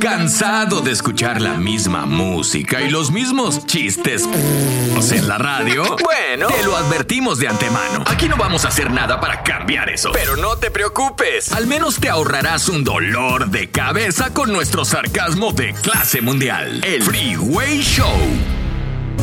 ¿Cansado 0.00 0.82
de 0.82 0.92
escuchar 0.92 1.40
la 1.42 1.54
misma 1.54 2.06
música 2.06 2.80
y 2.80 2.90
los 2.90 3.10
mismos 3.10 3.66
chistes 3.66 4.22
en 5.10 5.26
la 5.26 5.36
radio? 5.36 5.96
Bueno, 6.04 6.46
te 6.46 6.62
lo 6.62 6.76
advertimos 6.76 7.40
de 7.40 7.48
antemano. 7.48 8.04
Aquí 8.06 8.28
no 8.28 8.36
vamos 8.36 8.64
a 8.64 8.68
hacer 8.68 8.92
nada 8.92 9.18
para 9.18 9.42
cambiar 9.42 9.90
eso. 9.90 10.12
Pero 10.12 10.36
no 10.36 10.58
te 10.58 10.70
preocupes. 10.70 11.50
Al 11.50 11.66
menos 11.66 11.98
te 11.98 12.08
ahorrarás 12.08 12.68
un 12.68 12.84
dolor 12.84 13.50
de 13.50 13.68
cabeza 13.68 14.32
con 14.32 14.52
nuestro 14.52 14.84
sarcasmo 14.84 15.50
de 15.50 15.74
clase 15.74 16.20
mundial. 16.20 16.84
El 16.84 17.02
Freeway 17.02 17.82
Show. 17.82 18.16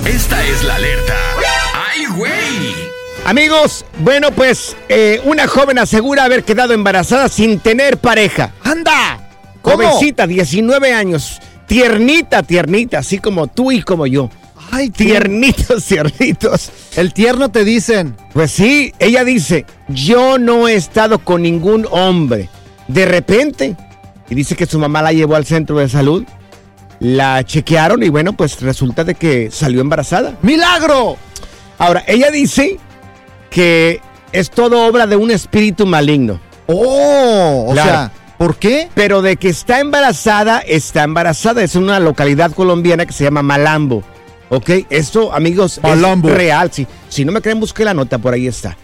Esta 0.06 0.46
es 0.46 0.64
la 0.64 0.76
alerta. 0.76 1.16
¡Ay, 1.92 2.06
güey! 2.16 2.94
Amigos, 3.26 3.86
bueno, 4.00 4.32
pues 4.32 4.76
eh, 4.90 5.22
una 5.24 5.48
joven 5.48 5.80
asegura 5.80 6.26
haber 6.26 6.44
quedado 6.44 6.74
embarazada 6.74 7.30
sin 7.30 7.60
tener 7.60 7.98
pareja. 7.98 8.52
¡Anda! 8.64 9.30
¿Cómo? 9.62 9.78
Jovencita, 9.78 10.28
19 10.28 10.94
años. 10.94 11.40
Tiernita, 11.68 12.44
tiernita, 12.44 13.00
así 13.00 13.20
como 13.20 13.48
tú 13.48 13.72
y 13.72 13.82
como 13.82 14.06
yo. 14.08 14.30
Ay. 14.72 14.90
Tiernitos, 14.90 15.86
tiernitos. 15.88 16.72
El 16.98 17.14
tierno 17.14 17.50
te 17.50 17.64
dicen. 17.64 18.16
Pues 18.34 18.52
sí, 18.52 18.94
ella 19.00 19.24
dice, 19.24 19.66
yo 19.88 20.38
no 20.38 20.68
he 20.68 20.76
estado 20.76 21.20
con 21.20 21.44
ningún 21.44 21.88
hombre. 21.92 22.50
De 22.90 23.06
repente, 23.06 23.78
y 24.30 24.36
dice 24.36 24.56
que 24.56 24.66
su 24.66 24.80
mamá 24.80 25.02
la 25.02 25.14
llevó 25.14 25.36
al 25.36 25.46
centro 25.46 25.78
de 25.78 25.88
salud, 25.88 26.26
la 27.04 27.44
chequearon 27.44 28.02
y 28.02 28.10
bueno, 28.10 28.34
pues 28.34 28.60
resulta 28.62 29.04
de 29.04 29.14
que 29.14 29.52
salió 29.52 29.82
embarazada. 29.82 30.38
¡Milagro! 30.42 31.18
Ahora, 31.78 32.04
ella 32.08 32.32
dice 32.32 32.80
que 33.52 34.02
es 34.32 34.50
todo 34.50 34.86
obra 34.88 35.06
de 35.06 35.16
un 35.16 35.30
espíritu 35.30 35.86
maligno, 35.86 36.40
¡Oh! 36.68 37.66
O 37.70 37.74
Claro. 37.74 37.90
sea, 37.90 38.12
¿por 38.38 38.56
qué? 38.56 38.90
pero 38.96 39.22
de 39.22 39.36
que 39.36 39.50
está 39.50 39.80
embarazada, 39.80 40.60
está 40.60 41.04
embarazada. 41.04 41.62
Es 41.62 41.76
una 41.76 42.00
localidad 42.00 42.52
colombiana 42.54 43.06
que 43.06 43.14
se 43.14 43.26
llama 43.26 43.44
Malambo. 43.44 44.02
¿Ok? 44.50 44.70
Esto, 44.90 45.34
amigos, 45.34 45.80
Malambo. 45.84 46.30
es 46.30 46.36
real. 46.36 46.70
Sí. 46.72 46.88
Si 47.10 47.26
no 47.26 47.32
me 47.32 47.42
creen, 47.42 47.60
busque 47.60 47.84
la 47.84 47.94
nota, 47.94 48.18
por 48.18 48.34
ahí 48.34 48.48
está. 48.48 48.78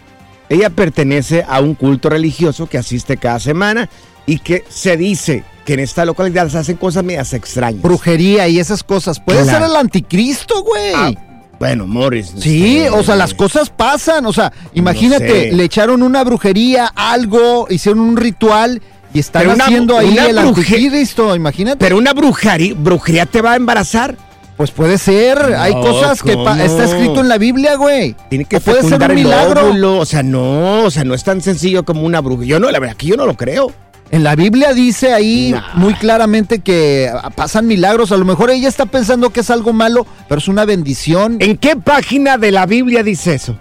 Ella 0.48 0.68
pertenece 0.68 1.44
a 1.48 1.60
un 1.60 1.74
culto 1.74 2.10
religioso 2.10 2.66
que 2.66 2.76
asiste 2.76 3.16
cada 3.16 3.38
semana 3.38 3.88
y 4.30 4.38
que 4.38 4.64
se 4.68 4.96
dice 4.96 5.42
que 5.64 5.74
en 5.74 5.80
esta 5.80 6.04
localidad 6.04 6.48
se 6.48 6.58
hacen 6.58 6.76
cosas 6.76 7.02
medias 7.04 7.32
extrañas. 7.34 7.82
Brujería 7.82 8.48
y 8.48 8.58
esas 8.58 8.82
cosas. 8.84 9.18
Puede 9.20 9.42
Claro. 9.42 9.58
ser 9.58 9.68
el 9.70 9.76
anticristo, 9.76 10.62
güey. 10.62 10.92
Ah, 10.94 11.12
Bueno, 11.58 11.86
Morris. 11.86 12.32
Sí, 12.38 12.78
este, 12.78 12.90
o 12.90 13.02
sea, 13.02 13.16
las 13.16 13.34
cosas 13.34 13.68
pasan. 13.68 14.24
O 14.24 14.32
sea, 14.32 14.50
imagínate, 14.72 15.50
sé. 15.50 15.52
le 15.52 15.64
echaron 15.64 16.02
una 16.02 16.24
brujería, 16.24 16.86
algo, 16.94 17.66
hicieron 17.68 18.00
un 18.00 18.16
ritual 18.16 18.80
y 19.12 19.18
están 19.18 19.42
Pero 19.42 19.54
una- 19.56 19.64
haciendo 19.66 19.98
ahí 19.98 20.08
una 20.10 20.26
el 20.26 20.38
anticristo, 20.38 21.36
imagínate. 21.36 21.76
Pero 21.78 21.98
una 21.98 22.14
brujería, 22.14 22.74
brujería 22.76 23.26
te 23.26 23.42
va 23.42 23.52
a 23.52 23.56
embarazar. 23.56 24.16
pues 24.56 24.70
puede 24.72 24.98
ser, 24.98 25.38
hay 25.58 25.72
cosas 25.72 26.22
que 26.22 26.32
está 26.32 26.84
escrito 26.84 27.20
en 27.20 27.28
la 27.30 27.38
Biblia, 27.38 27.76
güey. 27.76 28.14
Tiene 28.28 28.44
que 28.44 28.58
O 28.58 28.60
puede 28.60 28.82
ser 28.82 29.00
un 29.02 29.14
milagro. 29.14 29.68
óvulo, 29.68 29.98
O 29.98 30.04
sea, 30.04 30.22
no, 30.22 30.82
o 30.84 30.90
sea, 30.90 31.02
no 31.02 31.14
es 31.14 31.24
tan 31.24 31.40
sencillo 31.40 31.82
como 31.82 32.02
una 32.02 32.20
brujería. 32.20 32.50
Yo 32.56 32.60
no, 32.60 32.70
la 32.70 32.78
verdad, 32.78 32.94
que 32.96 33.06
yo 33.06 33.16
no 33.16 33.24
lo 33.24 33.34
creo. 33.38 33.72
En 34.12 34.24
la 34.24 34.34
Biblia 34.34 34.72
dice 34.74 35.12
ahí 35.12 35.52
Nah. 35.52 35.74
muy 35.74 35.94
claramente 35.94 36.58
que 36.58 37.10
pasan 37.36 37.66
milagros. 37.66 38.10
A 38.12 38.16
lo 38.16 38.24
mejor 38.24 38.50
ella 38.50 38.68
está 38.68 38.86
pensando 38.86 39.30
que 39.30 39.40
es 39.40 39.50
algo 39.50 39.72
malo, 39.72 40.06
pero 40.28 40.40
es 40.40 40.48
una 40.48 40.64
bendición. 40.64 41.36
¿En 41.40 41.56
qué 41.56 41.76
página 41.76 42.36
de 42.36 42.50
la 42.50 42.66
Biblia 42.66 43.02
dice 43.02 43.34
eso? 43.34 43.58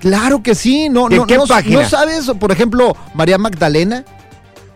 Claro 0.00 0.42
que 0.42 0.54
sí, 0.54 0.88
no, 0.88 1.10
¿En 1.10 1.16
no, 1.16 1.26
qué 1.26 1.36
no, 1.36 1.46
página? 1.46 1.82
¿no 1.82 1.88
sabes, 1.88 2.30
por 2.38 2.52
ejemplo, 2.52 2.96
María 3.14 3.36
Magdalena, 3.38 4.04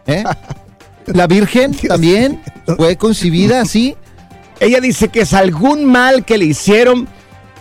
¿eh? 0.06 0.24
la 1.06 1.28
Virgen 1.28 1.72
también 1.74 2.42
fue 2.76 2.96
concebida 2.96 3.60
así. 3.60 3.96
Ella 4.60 4.80
dice 4.80 5.08
que 5.08 5.20
es 5.20 5.32
algún 5.32 5.84
mal 5.84 6.24
que 6.24 6.38
le 6.38 6.44
hicieron 6.46 7.08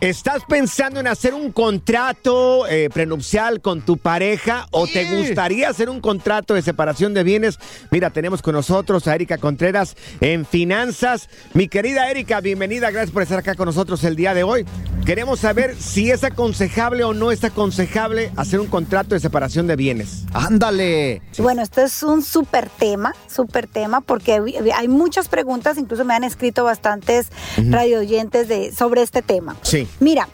¿Estás 0.00 0.44
pensando 0.48 1.00
en 1.00 1.08
hacer 1.08 1.34
un 1.34 1.50
contrato 1.50 2.68
eh, 2.68 2.88
prenupcial 2.88 3.60
con 3.60 3.80
tu 3.80 3.96
pareja 3.96 4.68
o 4.70 4.86
te 4.86 5.04
gustaría 5.16 5.68
hacer 5.68 5.90
un 5.90 6.00
contrato 6.00 6.54
de 6.54 6.62
separación 6.62 7.14
de 7.14 7.24
bienes? 7.24 7.58
Mira, 7.90 8.10
tenemos 8.10 8.40
con 8.40 8.54
nosotros 8.54 9.08
a 9.08 9.16
Erika 9.16 9.38
Contreras 9.38 9.96
en 10.20 10.46
Finanzas. 10.46 11.28
Mi 11.52 11.66
querida 11.66 12.08
Erika, 12.08 12.40
bienvenida, 12.40 12.92
gracias 12.92 13.10
por 13.10 13.24
estar 13.24 13.40
acá 13.40 13.56
con 13.56 13.66
nosotros 13.66 14.04
el 14.04 14.14
día 14.14 14.34
de 14.34 14.44
hoy. 14.44 14.64
Queremos 15.08 15.40
saber 15.40 15.74
si 15.74 16.10
es 16.10 16.22
aconsejable 16.22 17.02
o 17.02 17.14
no 17.14 17.32
es 17.32 17.42
aconsejable 17.42 18.30
hacer 18.36 18.60
un 18.60 18.66
contrato 18.66 19.14
de 19.14 19.20
separación 19.20 19.66
de 19.66 19.74
bienes. 19.74 20.26
Ándale. 20.34 21.22
Bueno, 21.38 21.62
esto 21.62 21.80
es 21.80 22.02
un 22.02 22.22
súper 22.22 22.68
tema, 22.68 23.14
súper 23.26 23.66
tema, 23.66 24.02
porque 24.02 24.38
hay 24.76 24.88
muchas 24.88 25.30
preguntas, 25.30 25.78
incluso 25.78 26.04
me 26.04 26.12
han 26.12 26.24
escrito 26.24 26.62
bastantes 26.62 27.28
radio 27.56 28.00
oyentes 28.00 28.48
de, 28.48 28.70
sobre 28.70 29.00
este 29.00 29.22
tema. 29.22 29.56
Sí. 29.62 29.88
Mira, 29.98 30.28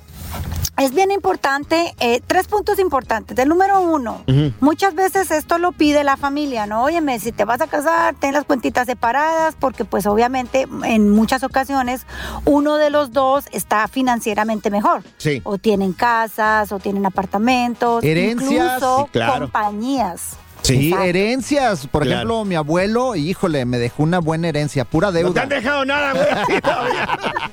es 0.77 0.95
bien 0.95 1.11
importante, 1.11 1.95
eh, 2.01 2.21
tres 2.27 2.49
puntos 2.49 2.79
importantes. 2.79 3.39
El 3.39 3.49
número 3.49 3.81
uno, 3.81 4.23
muchas 4.61 4.95
veces 4.95 5.31
esto 5.31 5.59
lo 5.59 5.73
pide 5.73 6.05
la 6.05 6.17
familia, 6.17 6.67
¿no? 6.67 6.83
Óyeme, 6.85 7.19
si 7.21 7.33
te 7.33 7.45
vas 7.45 7.61
a 7.61 7.67
casar, 7.67 8.15
ten 8.17 8.33
las 8.33 8.45
cuentitas 8.45 8.87
separadas, 8.87 9.55
porque 9.59 9.85
pues 9.85 10.07
obviamente 10.07 10.67
en 10.85 11.11
muchas 11.11 11.45
ocasiones 11.45 12.07
uno 12.45 12.77
de 12.77 12.91
los 12.91 13.13
dos 13.13 13.45
está 13.53 13.87
financieramente 13.89 14.71
mejor. 14.71 15.05
Sí. 15.17 15.41
O 15.45 15.59
tienen 15.59 15.93
casas, 15.93 16.73
o 16.73 16.79
tienen 16.79 17.07
apartamentos, 17.07 18.03
Herencias, 18.03 18.51
incluso 18.51 19.05
sí, 19.05 19.11
claro. 19.13 19.45
compañías. 19.47 20.37
Sí, 20.65 20.87
Exacto. 20.89 21.05
herencias. 21.05 21.87
Por 21.87 22.03
Claro. 22.05 22.17
ejemplo, 22.17 22.45
mi 22.47 22.55
abuelo, 22.55 23.15
híjole, 23.17 23.67
me 23.67 23.77
dejó 23.79 24.03
una 24.03 24.19
buena 24.19 24.49
herencia, 24.49 24.87
pura 24.87 25.09
No 25.09 25.13
te 25.13 25.19
deuda. 25.23 25.43
han 25.43 25.49
dejado 25.51 25.85
nada, 25.85 26.13
güey. 26.15 26.27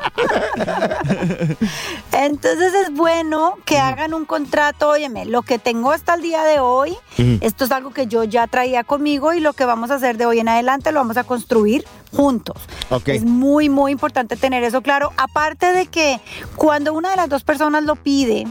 Entonces 2.13 2.73
es 2.73 2.93
bueno 2.93 3.57
que 3.65 3.77
hagan 3.79 4.13
un 4.13 4.25
contrato, 4.25 4.89
óyeme, 4.89 5.25
lo 5.25 5.41
que 5.41 5.59
tengo 5.59 5.91
hasta 5.91 6.13
el 6.13 6.21
día 6.21 6.43
de 6.43 6.59
hoy, 6.59 6.95
esto 7.41 7.65
es 7.65 7.71
algo 7.71 7.91
que 7.91 8.07
yo 8.07 8.23
ya 8.23 8.47
traía 8.47 8.83
conmigo 8.83 9.33
y 9.33 9.39
lo 9.39 9.53
que 9.53 9.65
vamos 9.65 9.91
a 9.91 9.95
hacer 9.95 10.17
de 10.17 10.25
hoy 10.25 10.39
en 10.39 10.49
adelante 10.49 10.91
lo 10.91 10.99
vamos 10.99 11.17
a 11.17 11.23
construir 11.23 11.85
juntos. 12.15 12.57
Ok. 12.89 13.09
Es 13.09 13.23
muy, 13.23 13.69
muy 13.69 13.91
importante 13.91 14.35
tener 14.35 14.63
eso 14.63 14.81
claro. 14.81 15.11
Aparte 15.17 15.71
de 15.73 15.87
que 15.87 16.19
cuando 16.55 16.93
una 16.93 17.11
de 17.11 17.15
las 17.17 17.29
dos 17.29 17.43
personas 17.43 17.83
lo 17.83 17.95
pide 17.95 18.47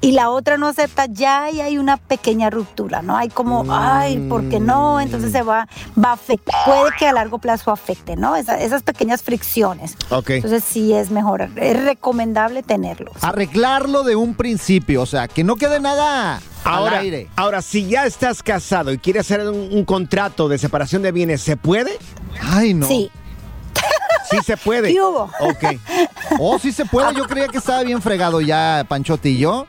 y 0.00 0.12
la 0.12 0.30
otra 0.30 0.56
no 0.58 0.68
acepta, 0.68 1.06
ya 1.06 1.44
ahí 1.44 1.60
hay 1.60 1.78
una 1.78 1.96
pequeña 1.96 2.50
ruptura, 2.50 3.02
¿no? 3.02 3.16
Hay 3.16 3.28
como, 3.28 3.64
ay, 3.68 4.18
¿por 4.28 4.48
qué 4.48 4.60
no? 4.60 5.00
Entonces 5.00 5.32
se 5.32 5.42
va, 5.42 5.66
va 6.02 6.10
a 6.10 6.12
afectar, 6.12 6.54
puede 6.64 6.90
que 6.98 7.06
a 7.08 7.12
largo 7.12 7.38
plazo 7.38 7.70
afecte, 7.72 8.16
¿no? 8.16 8.36
Esa- 8.36 8.60
esas 8.60 8.82
pequeñas 8.82 9.22
fricciones. 9.22 9.96
Ok. 10.10 10.30
Entonces 10.30 10.62
sí 10.64 10.92
es 10.92 11.10
mejor, 11.10 11.48
es 11.56 11.84
recomendable 11.84 12.62
tenerlo. 12.62 13.10
Arreglarlo 13.22 14.02
de 14.04 14.16
un 14.16 14.34
principio, 14.34 15.02
o 15.02 15.06
sea, 15.06 15.26
que 15.28 15.42
no 15.44 15.56
quede 15.56 15.80
nada 15.80 16.40
Ahora, 16.64 16.98
al 16.98 17.04
aire. 17.04 17.28
ahora, 17.36 17.62
si 17.62 17.86
ya 17.86 18.06
estás 18.06 18.42
casado 18.42 18.92
y 18.92 18.98
quieres 18.98 19.22
hacer 19.30 19.48
un, 19.48 19.68
un 19.72 19.84
contrato 19.84 20.48
de 20.48 20.58
separación 20.58 21.02
de 21.02 21.12
bienes, 21.12 21.40
¿se 21.42 21.56
puede? 21.56 21.98
Ay, 22.40 22.74
no. 22.74 22.86
Sí, 22.86 23.10
Sí 24.30 24.38
se 24.44 24.56
puede. 24.56 24.92
¿Qué 24.92 25.00
hubo? 25.00 25.30
Ok. 25.40 25.64
Oh, 26.38 26.58
sí 26.58 26.72
se 26.72 26.84
puede. 26.84 27.14
Yo 27.14 27.24
creía 27.26 27.48
que 27.48 27.58
estaba 27.58 27.82
bien 27.82 28.02
fregado 28.02 28.40
ya, 28.40 28.84
Panchote 28.88 29.30
y 29.30 29.38
yo. 29.38 29.66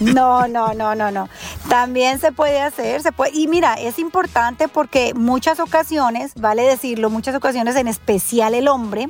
No, 0.00 0.48
no, 0.48 0.74
no, 0.74 0.94
no, 0.94 1.10
no. 1.10 1.28
También 1.68 2.18
se 2.18 2.32
puede 2.32 2.60
hacer, 2.60 3.02
se 3.02 3.12
puede. 3.12 3.36
Y 3.36 3.48
mira, 3.48 3.74
es 3.74 3.98
importante 3.98 4.68
porque 4.68 5.14
muchas 5.14 5.60
ocasiones, 5.60 6.32
vale 6.36 6.62
decirlo, 6.62 7.10
muchas 7.10 7.34
ocasiones, 7.34 7.76
en 7.76 7.88
especial 7.88 8.54
el 8.54 8.68
hombre, 8.68 9.08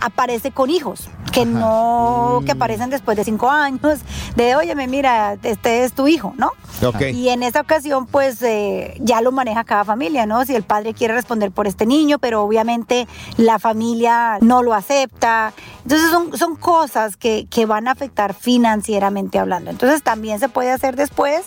aparece 0.00 0.50
con 0.50 0.70
hijos 0.70 1.08
que 1.30 1.44
no, 1.44 2.42
que 2.44 2.52
aparecen 2.52 2.90
después 2.90 3.16
de 3.16 3.24
cinco 3.24 3.50
años, 3.50 4.00
de, 4.36 4.56
óyeme, 4.56 4.86
mira, 4.86 5.36
este 5.42 5.84
es 5.84 5.92
tu 5.92 6.08
hijo, 6.08 6.34
¿no? 6.36 6.52
Ok. 6.86 7.02
Y 7.12 7.28
en 7.28 7.42
esa 7.42 7.60
ocasión, 7.60 8.06
pues 8.06 8.42
eh, 8.42 8.96
ya 9.00 9.20
lo 9.20 9.32
maneja 9.32 9.64
cada 9.64 9.84
familia, 9.84 10.26
¿no? 10.26 10.44
Si 10.44 10.54
el 10.54 10.62
padre 10.62 10.94
quiere 10.94 11.14
responder 11.14 11.52
por 11.52 11.66
este 11.66 11.86
niño, 11.86 12.18
pero 12.18 12.42
obviamente 12.42 13.06
la 13.36 13.58
familia 13.58 14.38
no 14.40 14.62
lo 14.62 14.74
acepta, 14.74 15.52
Entonces 15.82 16.10
son, 16.10 16.36
son 16.36 16.56
cosas 16.56 17.16
que, 17.16 17.46
que 17.50 17.66
van 17.66 17.88
a 17.88 17.92
afectar 17.92 18.34
financieramente 18.34 19.38
hablando. 19.38 19.70
Entonces 19.70 20.02
también 20.02 20.38
se 20.38 20.48
puede 20.48 20.70
hacer 20.70 20.96
después 20.96 21.42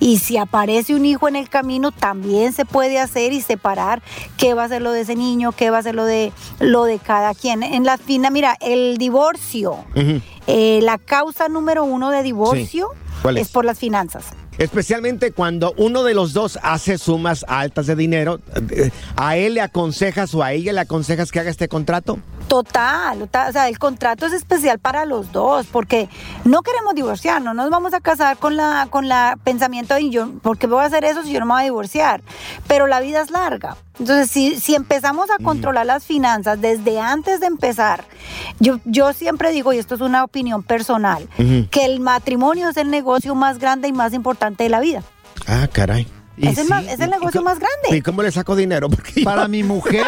y 0.00 0.18
si 0.18 0.36
aparece 0.36 0.94
un 0.94 1.04
hijo 1.04 1.28
en 1.28 1.36
el 1.36 1.48
camino, 1.48 1.92
también 1.92 2.52
se 2.52 2.64
puede 2.64 2.98
hacer 2.98 3.32
y 3.32 3.40
separar 3.40 4.02
qué 4.36 4.54
va 4.54 4.64
a 4.64 4.68
ser 4.68 4.82
lo 4.82 4.92
de 4.92 5.02
ese 5.02 5.16
niño, 5.16 5.52
qué 5.52 5.70
va 5.70 5.78
a 5.78 5.82
ser 5.82 5.94
lo 5.94 6.04
de, 6.04 6.32
lo 6.60 6.84
de 6.84 6.98
cada 6.98 7.34
quien. 7.34 7.62
En 7.62 7.84
la 7.84 7.98
fina, 7.98 8.30
mira, 8.30 8.56
el 8.60 8.96
divorcio, 8.98 9.84
eh, 10.46 10.80
la 10.82 10.98
causa 10.98 11.48
número 11.48 11.84
uno 11.84 12.10
de 12.10 12.22
divorcio 12.22 12.88
¿Cuál 13.22 13.38
es 13.38 13.46
es? 13.46 13.52
por 13.52 13.64
las 13.64 13.78
finanzas. 13.78 14.24
Especialmente 14.58 15.32
cuando 15.32 15.74
uno 15.76 16.04
de 16.04 16.14
los 16.14 16.32
dos 16.32 16.60
hace 16.62 16.96
sumas 16.96 17.44
altas 17.48 17.86
de 17.86 17.96
dinero, 17.96 18.40
eh, 18.70 18.90
¿a 19.16 19.36
él 19.36 19.54
le 19.54 19.60
aconsejas 19.60 20.32
o 20.34 20.44
a 20.44 20.52
ella 20.52 20.72
le 20.72 20.80
aconsejas 20.80 21.32
que 21.32 21.40
haga 21.40 21.50
este 21.50 21.66
contrato? 21.68 22.18
Total, 22.48 23.22
o 23.22 23.52
sea, 23.52 23.68
el 23.68 23.78
contrato 23.78 24.26
es 24.26 24.32
especial 24.32 24.78
para 24.78 25.04
los 25.04 25.32
dos, 25.32 25.66
porque 25.66 26.08
no 26.44 26.62
queremos 26.62 26.94
divorciarnos, 26.94 27.54
no 27.54 27.62
nos 27.62 27.70
vamos 27.70 27.94
a 27.94 28.00
casar 28.00 28.36
con 28.36 28.56
la 28.56 28.86
con 28.90 29.08
la 29.08 29.38
pensamiento 29.42 29.94
de 29.94 30.10
yo, 30.10 30.30
¿por 30.42 30.58
qué 30.58 30.66
voy 30.66 30.82
a 30.82 30.86
hacer 30.86 31.04
eso 31.04 31.22
si 31.22 31.32
yo 31.32 31.40
no 31.40 31.46
me 31.46 31.54
voy 31.54 31.62
a 31.62 31.64
divorciar? 31.64 32.22
Pero 32.68 32.86
la 32.86 33.00
vida 33.00 33.22
es 33.22 33.30
larga. 33.30 33.76
Entonces, 33.98 34.30
si, 34.30 34.60
si 34.60 34.74
empezamos 34.74 35.30
a 35.30 35.42
controlar 35.42 35.86
las 35.86 36.04
finanzas 36.04 36.60
desde 36.60 37.00
antes 37.00 37.40
de 37.40 37.46
empezar, 37.46 38.04
yo, 38.58 38.80
yo 38.84 39.12
siempre 39.12 39.52
digo, 39.52 39.72
y 39.72 39.78
esto 39.78 39.94
es 39.94 40.00
una 40.00 40.24
opinión 40.24 40.62
personal, 40.62 41.28
que 41.70 41.84
el 41.84 42.00
matrimonio 42.00 42.68
es 42.68 42.76
el 42.76 42.90
negocio 42.90 43.34
más 43.34 43.58
grande 43.58 43.88
y 43.88 43.92
más 43.92 44.12
importante 44.12 44.64
de 44.64 44.70
la 44.70 44.80
vida. 44.80 45.02
Ah, 45.46 45.68
caray. 45.72 46.08
Y 46.36 46.48
Es 46.48 46.58
el, 46.58 46.64
sí, 46.64 46.70
más- 46.70 46.84
es 46.86 46.98
el 46.98 47.10
negocio 47.10 47.42
más 47.42 47.58
¿Y 47.58 47.60
grande. 47.60 48.02
cómo 48.02 48.22
le 48.22 48.32
saco 48.32 48.56
dinero? 48.56 48.88
Porque 48.90 49.20
yo- 49.20 49.24
Para 49.24 49.46
mi 49.46 49.62
mujer, 49.62 50.04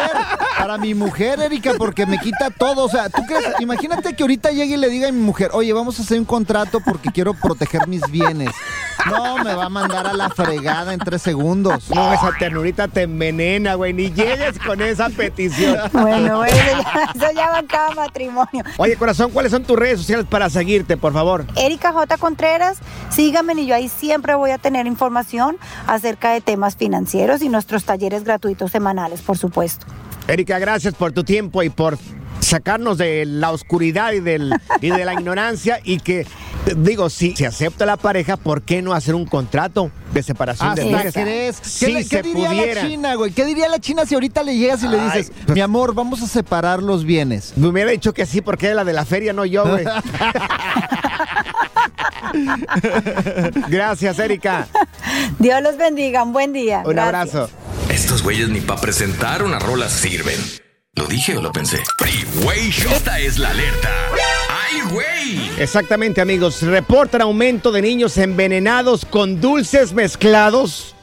para 0.57 0.77
mi 0.77 0.93
mujer, 0.93 1.39
Erika, 1.39 1.73
porque 1.77 2.05
me 2.05 2.17
quita 2.19 2.49
todo. 2.49 2.85
O 2.85 2.89
sea, 2.89 3.09
tú 3.09 3.21
crees, 3.25 3.45
imagínate 3.59 4.13
que 4.15 4.23
ahorita 4.23 4.51
llegue 4.51 4.73
y 4.73 4.77
le 4.77 4.89
diga 4.89 5.07
a 5.07 5.11
mi 5.11 5.21
mujer, 5.21 5.51
oye, 5.53 5.71
vamos 5.71 5.99
a 5.99 6.01
hacer 6.01 6.19
un 6.19 6.25
contrato 6.25 6.79
porque 6.83 7.09
quiero 7.11 7.33
proteger 7.33 7.87
mis 7.87 8.01
bienes. 8.11 8.49
No, 9.05 9.37
me 9.43 9.53
va 9.53 9.65
a 9.65 9.69
mandar 9.69 10.05
a 10.07 10.13
la 10.13 10.29
fregada 10.29 10.91
en 10.93 10.99
tres 10.99 11.21
segundos. 11.21 11.89
No, 11.91 12.11
esa 12.13 12.31
ternurita 12.37 12.87
te 12.89 13.03
envenena, 13.03 13.75
güey. 13.75 13.93
Ni 13.93 14.11
llegues 14.11 14.57
con 14.59 14.81
esa 14.81 15.09
petición. 15.09 15.77
Bueno, 15.93 16.43
eso 16.43 16.55
ya, 16.57 17.11
eso 17.15 17.31
ya 17.33 17.49
va 17.51 17.59
en 17.59 17.67
cada 17.67 17.91
matrimonio. 17.91 18.63
Oye, 18.77 18.97
corazón, 18.97 19.31
¿cuáles 19.31 19.51
son 19.51 19.63
tus 19.63 19.77
redes 19.77 19.99
sociales 19.99 20.25
para 20.29 20.49
seguirte, 20.49 20.97
por 20.97 21.13
favor? 21.13 21.45
Erika 21.55 21.93
J. 21.93 22.17
Contreras, 22.17 22.79
síganme 23.09 23.53
y 23.53 23.67
yo 23.67 23.75
ahí 23.75 23.87
siempre 23.87 24.33
voy 24.35 24.51
a 24.51 24.57
tener 24.57 24.87
información 24.87 25.57
acerca 25.85 26.16
de 26.25 26.41
temas 26.41 26.75
financieros 26.75 27.41
y 27.41 27.49
nuestros 27.49 27.83
talleres 27.85 28.23
gratuitos 28.23 28.71
semanales, 28.71 29.21
por 29.21 29.37
supuesto. 29.37 29.85
Erika, 30.27 30.59
gracias 30.59 30.93
por 30.93 31.11
tu 31.13 31.23
tiempo 31.23 31.63
y 31.63 31.69
por 31.69 31.97
sacarnos 32.39 32.97
de 32.97 33.25
la 33.25 33.51
oscuridad 33.51 34.11
y, 34.13 34.19
del, 34.19 34.53
y 34.81 34.89
de 34.89 35.05
la 35.05 35.13
ignorancia 35.13 35.79
y 35.83 35.99
que, 35.99 36.25
digo, 36.75 37.09
si 37.09 37.35
se 37.35 37.47
acepta 37.47 37.85
la 37.85 37.97
pareja, 37.97 38.37
¿por 38.37 38.61
qué 38.61 38.81
no 38.81 38.93
hacer 38.93 39.15
un 39.15 39.25
contrato 39.25 39.89
de 40.13 40.21
separación 40.23 40.75
de 40.75 40.81
¿Hasta 40.83 40.93
bienes? 40.95 41.13
crees? 41.13 41.59
¿Qué, 41.61 41.69
Si 41.69 41.91
le- 41.93 41.99
qué 42.03 42.17
se 42.17 42.21
diría 42.23 42.49
pudiera. 42.49 42.81
la 42.83 42.87
China, 42.89 43.15
güey? 43.15 43.31
¿Qué 43.31 43.45
diría 43.45 43.69
la 43.69 43.79
China 43.79 44.05
si 44.05 44.13
ahorita 44.15 44.43
le 44.43 44.57
llegas 44.57 44.83
y 44.83 44.87
le 44.87 44.99
Ay, 44.99 45.05
dices, 45.19 45.31
pues- 45.45 45.55
mi 45.55 45.61
amor, 45.61 45.93
vamos 45.95 46.21
a 46.21 46.27
separar 46.27 46.83
los 46.83 47.05
bienes? 47.05 47.53
Me 47.55 47.67
hubiera 47.67 47.89
dicho 47.91 48.13
que 48.13 48.25
sí, 48.25 48.41
porque 48.41 48.73
la 48.73 48.83
de 48.83 48.93
la 48.93 49.05
feria, 49.05 49.33
no 49.33 49.45
yo, 49.45 49.65
güey. 49.67 49.85
Gracias, 53.69 54.19
Erika. 54.19 54.67
Dios 55.39 55.61
los 55.61 55.77
bendiga, 55.77 56.23
un 56.23 56.33
buen 56.33 56.53
día. 56.53 56.83
Un 56.85 56.93
Gracias. 56.93 57.35
abrazo. 57.35 57.49
Estos 57.89 58.23
güeyes 58.23 58.49
ni 58.49 58.59
para 58.61 58.81
presentar 58.81 59.43
una 59.43 59.59
rola 59.59 59.89
sirven. 59.89 60.39
¿Lo 60.95 61.05
dije 61.05 61.37
o 61.37 61.41
lo 61.41 61.51
pensé? 61.51 61.79
Freeway 61.99 62.71
Show. 62.71 62.91
Esta 62.91 63.19
es 63.19 63.37
la 63.37 63.51
alerta. 63.51 63.89
¡Ay, 64.49 64.81
güey! 64.91 65.51
Exactamente, 65.59 66.21
amigos. 66.21 66.61
Reportan 66.63 67.21
aumento 67.21 67.71
de 67.71 67.81
niños 67.81 68.17
envenenados 68.17 69.05
con 69.05 69.39
dulces 69.39 69.93
mezclados 69.93 70.95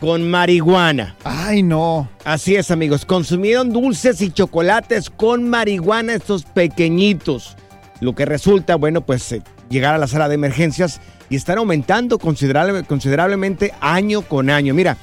con 0.00 0.28
marihuana. 0.30 1.16
Ay, 1.24 1.62
no. 1.62 2.08
Así 2.24 2.56
es, 2.56 2.70
amigos. 2.70 3.04
Consumieron 3.04 3.72
dulces 3.72 4.20
y 4.20 4.30
chocolates 4.30 5.10
con 5.10 5.48
marihuana 5.48 6.14
estos 6.14 6.44
pequeñitos. 6.44 7.56
Lo 8.00 8.14
que 8.14 8.24
resulta, 8.24 8.76
bueno, 8.76 9.00
pues 9.00 9.32
eh, 9.32 9.42
llegar 9.68 9.94
a 9.94 9.98
la 9.98 10.06
sala 10.06 10.28
de 10.28 10.34
emergencias 10.34 11.00
y 11.30 11.36
están 11.36 11.58
aumentando 11.58 12.18
considerable- 12.18 12.84
considerablemente 12.86 13.72
año 13.80 14.22
con 14.22 14.50
año. 14.50 14.74
Mira, 14.74 14.96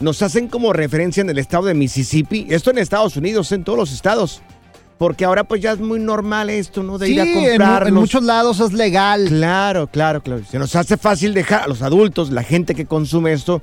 nos 0.00 0.22
hacen 0.22 0.48
como 0.48 0.72
referencia 0.72 1.20
en 1.20 1.30
el 1.30 1.38
estado 1.38 1.64
de 1.66 1.74
Mississippi, 1.74 2.46
esto 2.50 2.70
en 2.70 2.78
Estados 2.78 3.16
Unidos, 3.16 3.52
en 3.52 3.64
todos 3.64 3.78
los 3.78 3.92
estados. 3.92 4.42
Porque 4.98 5.24
ahora 5.24 5.42
pues 5.42 5.60
ya 5.60 5.72
es 5.72 5.80
muy 5.80 5.98
normal 5.98 6.48
esto, 6.48 6.84
¿no? 6.84 6.96
De 6.96 7.06
Sí, 7.06 7.14
ir 7.14 7.20
a 7.20 7.24
en, 7.24 7.34
comprar. 7.34 7.88
en 7.88 7.94
muchos 7.94 8.22
lados 8.22 8.60
es 8.60 8.72
legal. 8.72 9.24
Claro, 9.26 9.88
claro, 9.88 10.22
claro. 10.22 10.42
Se 10.48 10.60
nos 10.60 10.76
hace 10.76 10.96
fácil 10.96 11.34
dejar 11.34 11.62
a 11.62 11.66
los 11.66 11.82
adultos, 11.82 12.30
la 12.30 12.44
gente 12.44 12.76
que 12.76 12.86
consume 12.86 13.32
esto, 13.32 13.62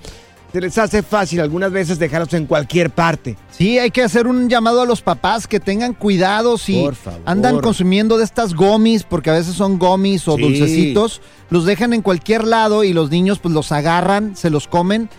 se 0.52 0.62
les 0.62 0.78
hace 0.78 1.04
fácil 1.04 1.40
algunas 1.42 1.72
veces 1.72 2.00
dejarlos 2.00 2.34
en 2.34 2.46
cualquier 2.46 2.90
parte. 2.90 3.38
Sí, 3.52 3.78
hay 3.78 3.92
que 3.92 4.02
hacer 4.02 4.26
un 4.28 4.50
llamado 4.50 4.82
a 4.82 4.86
los 4.86 5.02
papás 5.02 5.48
que 5.48 5.60
tengan 5.60 5.94
cuidado 5.94 6.58
si 6.58 6.84
andan 7.26 7.60
consumiendo 7.62 8.18
de 8.18 8.24
estas 8.24 8.54
gomis, 8.56 9.04
porque 9.04 9.30
a 9.30 9.34
veces 9.34 9.54
son 9.56 9.78
gomis 9.78 10.28
o 10.28 10.36
Sí. 10.36 10.42
dulcecitos, 10.42 11.22
los 11.50 11.66
dejan 11.66 11.94
en 11.94 12.02
cualquier 12.02 12.46
lado 12.46 12.84
y 12.84 12.94
los 12.94 13.12
niños 13.12 13.40
pues 13.40 13.54
los 13.54 13.72
agarran, 13.72 14.36
se 14.36 14.50
los 14.50 14.68
comen 14.68 15.10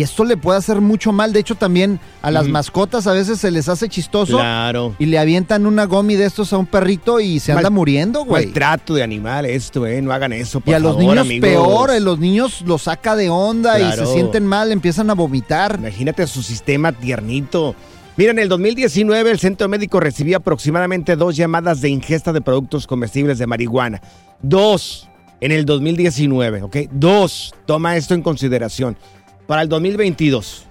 y 0.00 0.02
esto 0.02 0.24
le 0.24 0.38
puede 0.38 0.56
hacer 0.58 0.80
mucho 0.80 1.12
mal. 1.12 1.34
De 1.34 1.40
hecho, 1.40 1.54
también 1.56 2.00
a 2.22 2.30
las 2.30 2.48
mascotas 2.48 3.06
a 3.06 3.12
veces 3.12 3.38
se 3.38 3.50
les 3.50 3.68
hace 3.68 3.86
chistoso 3.90 4.38
Claro. 4.38 4.94
y 4.98 5.04
le 5.04 5.18
avientan 5.18 5.66
una 5.66 5.84
gomi 5.84 6.16
de 6.16 6.24
estos 6.24 6.54
a 6.54 6.56
un 6.56 6.64
perrito 6.64 7.20
y 7.20 7.38
se 7.38 7.52
Mal- 7.52 7.58
anda 7.58 7.68
muriendo, 7.70 8.24
güey. 8.24 8.46
Maltrato 8.46 8.94
de 8.94 9.02
animal 9.02 9.44
esto, 9.44 9.86
eh. 9.86 10.00
No 10.00 10.10
hagan 10.12 10.32
eso, 10.32 10.60
por 10.60 10.70
Y 10.72 10.74
a 10.74 10.78
los 10.78 10.96
niños 10.96 11.18
amigos. 11.18 11.46
peor, 11.50 11.90
eh, 11.90 12.00
los 12.00 12.18
niños 12.18 12.62
los 12.62 12.82
saca 12.82 13.14
de 13.14 13.28
onda 13.28 13.78
y 13.78 13.92
se 13.92 14.06
sienten 14.06 14.46
mal, 14.46 14.72
empiezan 14.72 15.10
a 15.10 15.14
vomitar. 15.14 15.76
Imagínate 15.78 16.26
su 16.26 16.42
sistema 16.42 16.92
tiernito. 16.92 17.74
Mira, 18.16 18.30
en 18.30 18.38
el 18.38 18.48
2019 18.48 19.30
el 19.30 19.38
centro 19.38 19.68
médico 19.68 20.00
recibió 20.00 20.38
aproximadamente 20.38 21.14
dos 21.16 21.36
llamadas 21.36 21.82
de 21.82 21.90
ingesta 21.90 22.32
de 22.32 22.40
productos 22.40 22.86
comestibles 22.86 23.38
de 23.38 23.46
marihuana. 23.46 24.00
Dos 24.40 25.08
en 25.42 25.52
el 25.52 25.64
2019, 25.64 26.62
¿ok? 26.62 26.76
Dos. 26.90 27.54
Toma 27.66 27.96
esto 27.96 28.14
en 28.14 28.22
consideración. 28.22 28.96
Para 29.50 29.62
el 29.62 29.68
2022, 29.68 30.64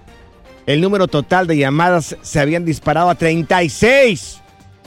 el 0.64 0.80
número 0.80 1.06
total 1.06 1.46
de 1.46 1.58
llamadas 1.58 2.16
se 2.22 2.40
habían 2.40 2.64
disparado 2.64 3.10
a 3.10 3.14
36. 3.14 4.40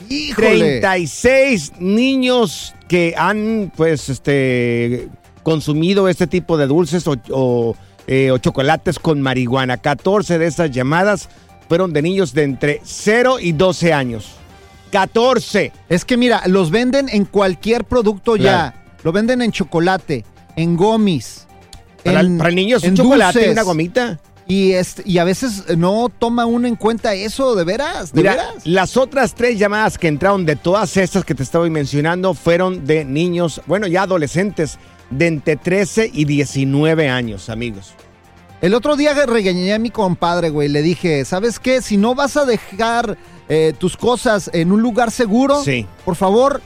¡Híjole! 0.08 0.80
36 0.80 1.74
niños 1.78 2.74
que 2.88 3.14
han, 3.16 3.70
pues, 3.76 4.08
este, 4.08 5.08
consumido 5.44 6.08
este 6.08 6.26
tipo 6.26 6.56
de 6.56 6.66
dulces 6.66 7.06
o, 7.06 7.14
o, 7.30 7.76
eh, 8.08 8.32
o 8.32 8.38
chocolates 8.38 8.98
con 8.98 9.22
marihuana. 9.22 9.76
14 9.76 10.40
de 10.40 10.46
estas 10.48 10.72
llamadas 10.72 11.28
fueron 11.68 11.92
de 11.92 12.02
niños 12.02 12.34
de 12.34 12.42
entre 12.42 12.80
0 12.82 13.36
y 13.38 13.52
12 13.52 13.92
años. 13.92 14.32
14. 14.90 15.70
Es 15.88 16.04
que 16.04 16.16
mira, 16.16 16.42
los 16.46 16.72
venden 16.72 17.08
en 17.10 17.26
cualquier 17.26 17.84
producto 17.84 18.34
ya. 18.34 18.74
Lo 19.04 19.12
venden 19.12 19.40
en 19.40 19.52
chocolate, 19.52 20.24
en 20.56 20.76
gomis. 20.76 21.46
Para, 22.04 22.20
en- 22.20 22.32
el, 22.32 22.38
para 22.38 22.50
el 22.50 22.54
niño 22.56 22.76
es 22.76 22.84
un 22.84 22.94
chocolate 22.94 23.38
y 23.38 23.42
dulces. 23.42 23.52
una 23.52 23.62
gomita. 23.62 24.20
Y, 24.46 24.72
este, 24.72 25.02
y 25.06 25.16
a 25.18 25.24
veces 25.24 25.64
no 25.78 26.10
toma 26.18 26.44
uno 26.44 26.68
en 26.68 26.76
cuenta 26.76 27.14
eso, 27.14 27.54
¿de 27.54 27.64
veras? 27.64 28.12
¿De 28.12 28.20
Mira, 28.20 28.32
veras? 28.32 28.66
las 28.66 28.96
otras 28.98 29.34
tres 29.34 29.58
llamadas 29.58 29.96
que 29.96 30.06
entraron 30.06 30.44
de 30.44 30.54
todas 30.56 30.96
estas 30.98 31.24
que 31.24 31.34
te 31.34 31.42
estaba 31.42 31.66
mencionando 31.70 32.34
fueron 32.34 32.84
de 32.86 33.06
niños, 33.06 33.62
bueno, 33.66 33.86
ya 33.86 34.02
adolescentes, 34.02 34.78
de 35.08 35.28
entre 35.28 35.56
13 35.56 36.10
y 36.12 36.26
19 36.26 37.08
años, 37.08 37.48
amigos. 37.48 37.94
El 38.60 38.74
otro 38.74 38.96
día 38.96 39.14
regañé 39.26 39.72
a 39.72 39.78
mi 39.78 39.90
compadre, 39.90 40.50
güey. 40.50 40.68
Le 40.68 40.82
dije, 40.82 41.24
¿sabes 41.24 41.58
qué? 41.58 41.80
Si 41.82 41.96
no 41.96 42.14
vas 42.14 42.36
a 42.36 42.44
dejar 42.44 43.16
eh, 43.48 43.72
tus 43.78 43.96
cosas 43.96 44.50
en 44.52 44.72
un 44.72 44.80
lugar 44.82 45.10
seguro, 45.10 45.62
Sí. 45.62 45.86
por 46.04 46.16
favor, 46.16 46.60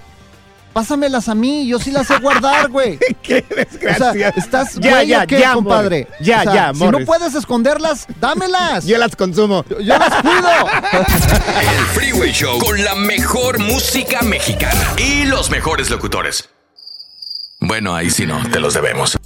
pásamelas 0.79 1.29
a 1.29 1.35
mí. 1.35 1.67
Yo 1.67 1.81
sí 1.81 1.91
las 1.91 2.07
sé 2.07 2.19
guardar, 2.21 2.69
güey. 2.71 2.99
¡Qué 3.21 3.45
O 3.51 3.55
sea, 3.55 3.65
desgracia! 3.65 4.29
¿estás 4.37 4.75
ya, 4.77 4.91
güey, 4.91 5.09
ya, 5.09 5.23
o 5.25 5.27
qué, 5.27 5.41
ya, 5.41 5.53
compadre? 5.55 6.07
Morris. 6.09 6.27
Ya, 6.27 6.39
O 6.39 6.43
sea, 6.45 6.55
ya, 6.55 6.75
Si 6.75 6.87
no 6.87 7.05
puedes 7.05 7.35
esconderlas, 7.35 8.07
dámelas. 8.21 8.87
Yo 8.87 8.97
las 8.97 9.17
consumo. 9.17 9.65
Yo 9.69 9.99
las 9.99 10.15
cuido. 10.23 10.49
El 10.93 11.85
Freeway 11.87 12.31
Show 12.31 12.61
con 12.61 12.85
la 12.85 12.95
mejor 12.95 13.59
música 13.59 14.23
mexicana 14.23 14.95
y 14.97 15.25
los 15.25 15.51
mejores 15.51 15.91
locutores. 15.91 16.49
Bueno, 17.61 17.97
ahí 17.97 18.11
sí 18.11 18.25
no, 18.25 18.41
te 18.51 18.61
los 18.61 18.75
debemos. 18.75 19.19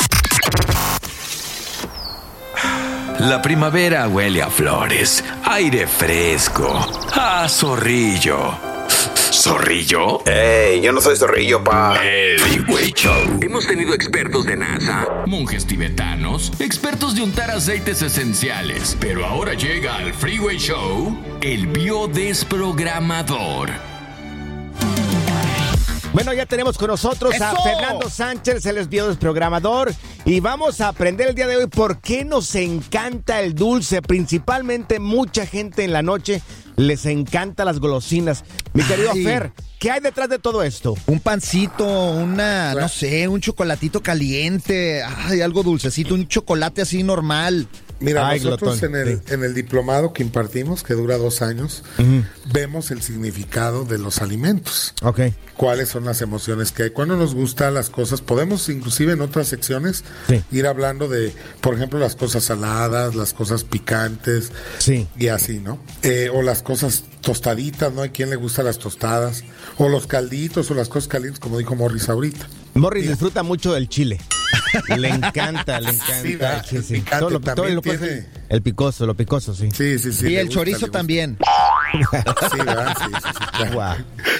La 3.18 3.42
primavera 3.42 4.08
huele 4.08 4.42
a 4.42 4.48
flores, 4.48 5.22
aire 5.44 5.86
fresco, 5.86 6.74
a 7.12 7.46
zorrillo. 7.46 8.71
¿Zorrillo? 9.42 10.24
Ey, 10.24 10.80
yo 10.82 10.92
no 10.92 11.00
soy 11.00 11.16
zorrillo, 11.16 11.64
pa. 11.64 11.96
El 12.00 12.38
Freeway 12.38 12.92
Show. 12.92 13.40
Hemos 13.40 13.66
tenido 13.66 13.92
expertos 13.92 14.46
de 14.46 14.56
NASA, 14.56 15.24
monjes 15.26 15.66
tibetanos, 15.66 16.52
expertos 16.60 17.16
de 17.16 17.22
untar 17.22 17.50
aceites 17.50 18.02
esenciales. 18.02 18.96
Pero 19.00 19.26
ahora 19.26 19.54
llega 19.54 19.96
al 19.96 20.14
Freeway 20.14 20.58
Show 20.58 21.18
el 21.40 21.66
biodesprogramador. 21.66 23.70
Bueno, 26.12 26.32
ya 26.34 26.46
tenemos 26.46 26.78
con 26.78 26.86
nosotros 26.86 27.40
a 27.40 27.52
¡Eso! 27.52 27.62
Fernando 27.64 28.08
Sánchez, 28.10 28.64
el 28.66 28.78
es 28.78 28.88
biodesprogramador, 28.88 29.92
y 30.24 30.38
vamos 30.38 30.80
a 30.80 30.86
aprender 30.88 31.30
el 31.30 31.34
día 31.34 31.48
de 31.48 31.56
hoy 31.56 31.66
por 31.66 32.00
qué 32.00 32.24
nos 32.24 32.54
encanta 32.54 33.40
el 33.40 33.56
dulce. 33.56 34.02
Principalmente 34.02 35.00
mucha 35.00 35.46
gente 35.46 35.82
en 35.82 35.92
la 35.92 36.02
noche 36.02 36.42
les 36.82 37.06
encanta 37.06 37.64
las 37.64 37.80
golosinas. 37.80 38.44
Mi 38.72 38.82
querido 38.82 39.12
Ay. 39.12 39.24
Fer, 39.24 39.52
¿qué 39.78 39.90
hay 39.90 40.00
detrás 40.00 40.28
de 40.28 40.38
todo 40.38 40.62
esto? 40.62 40.94
Un 41.06 41.20
pancito, 41.20 41.86
una, 41.86 42.74
no 42.74 42.88
sé, 42.88 43.28
un 43.28 43.40
chocolatito 43.40 44.02
caliente, 44.02 45.02
ay, 45.02 45.40
algo 45.40 45.62
dulcecito, 45.62 46.14
un 46.14 46.28
chocolate 46.28 46.82
así 46.82 47.02
normal. 47.02 47.68
Mira, 48.02 48.28
Ay, 48.28 48.40
nosotros 48.40 48.80
glotón, 48.80 48.96
en, 49.00 49.08
el, 49.08 49.18
sí. 49.18 49.22
en 49.34 49.44
el 49.44 49.54
diplomado 49.54 50.12
que 50.12 50.22
impartimos, 50.22 50.82
que 50.82 50.94
dura 50.94 51.16
dos 51.18 51.40
años, 51.42 51.82
vemos 52.52 52.90
el 52.90 53.00
significado 53.02 53.84
de 53.84 53.98
los 53.98 54.20
alimentos. 54.20 54.94
Ok. 55.02 55.20
cuáles 55.56 55.90
son 55.90 56.04
las 56.06 56.22
emociones 56.22 56.72
que 56.72 56.84
hay. 56.84 56.90
Cuando 56.90 57.14
nos 57.16 57.34
gustan 57.34 57.74
las 57.74 57.88
cosas, 57.88 58.20
podemos 58.20 58.68
inclusive 58.68 59.12
en 59.12 59.20
otras 59.20 59.46
secciones 59.46 60.02
Sí. 60.26 60.42
ir 60.50 60.66
hablando 60.66 61.08
de, 61.08 61.32
por 61.60 61.74
ejemplo, 61.74 62.00
las 62.00 62.16
cosas 62.16 62.42
saladas, 62.44 63.14
las 63.14 63.32
cosas 63.32 63.62
picantes 63.62 64.50
Sí. 64.78 65.06
y 65.16 65.28
así, 65.28 65.60
¿no? 65.60 65.78
Eh, 66.02 66.30
o 66.34 66.42
las 66.42 66.62
cosas 66.62 67.04
tostaditas, 67.20 67.92
¿no? 67.92 68.02
¿A 68.02 68.08
quién 68.08 68.30
le 68.30 68.36
gustan 68.36 68.64
las 68.64 68.78
tostadas? 68.78 69.44
O 69.78 69.88
los 69.88 70.08
calditos 70.08 70.68
o 70.70 70.74
las 70.74 70.88
cosas 70.88 71.06
calientes, 71.06 71.38
como 71.38 71.58
dijo 71.58 71.76
Morris 71.76 72.08
ahorita. 72.08 72.48
Morris 72.74 73.08
disfruta 73.08 73.42
mucho 73.44 73.72
del 73.72 73.88
chile. 73.88 74.18
Le 74.96 75.08
encanta, 75.08 75.80
le 75.80 75.90
encanta. 75.90 76.62
Sí. 76.64 76.68
Sí, 76.70 76.76
El 76.76 76.84
sí. 76.84 77.04
Todo 77.18 77.30
lo- 77.30 77.40
todo 77.40 77.80
tiene- 77.80 78.26
el, 78.48 78.62
picoso, 78.62 79.06
lo 79.06 79.14
picoso, 79.16 79.54
sí. 79.54 79.68
Sí, 79.72 79.98
sí, 79.98 80.12
sí. 80.12 80.28
y 80.28 80.36
el 80.36 80.46
gusta, 80.46 80.60
chorizo 80.60 80.88
también. 80.88 81.38
Sí, 81.92 82.58
¿verdad? 82.58 82.96
Sí, 82.98 83.04
sí, 83.14 83.28
sí, 83.38 83.44
claro. 83.56 83.72
Guau. 83.74 83.96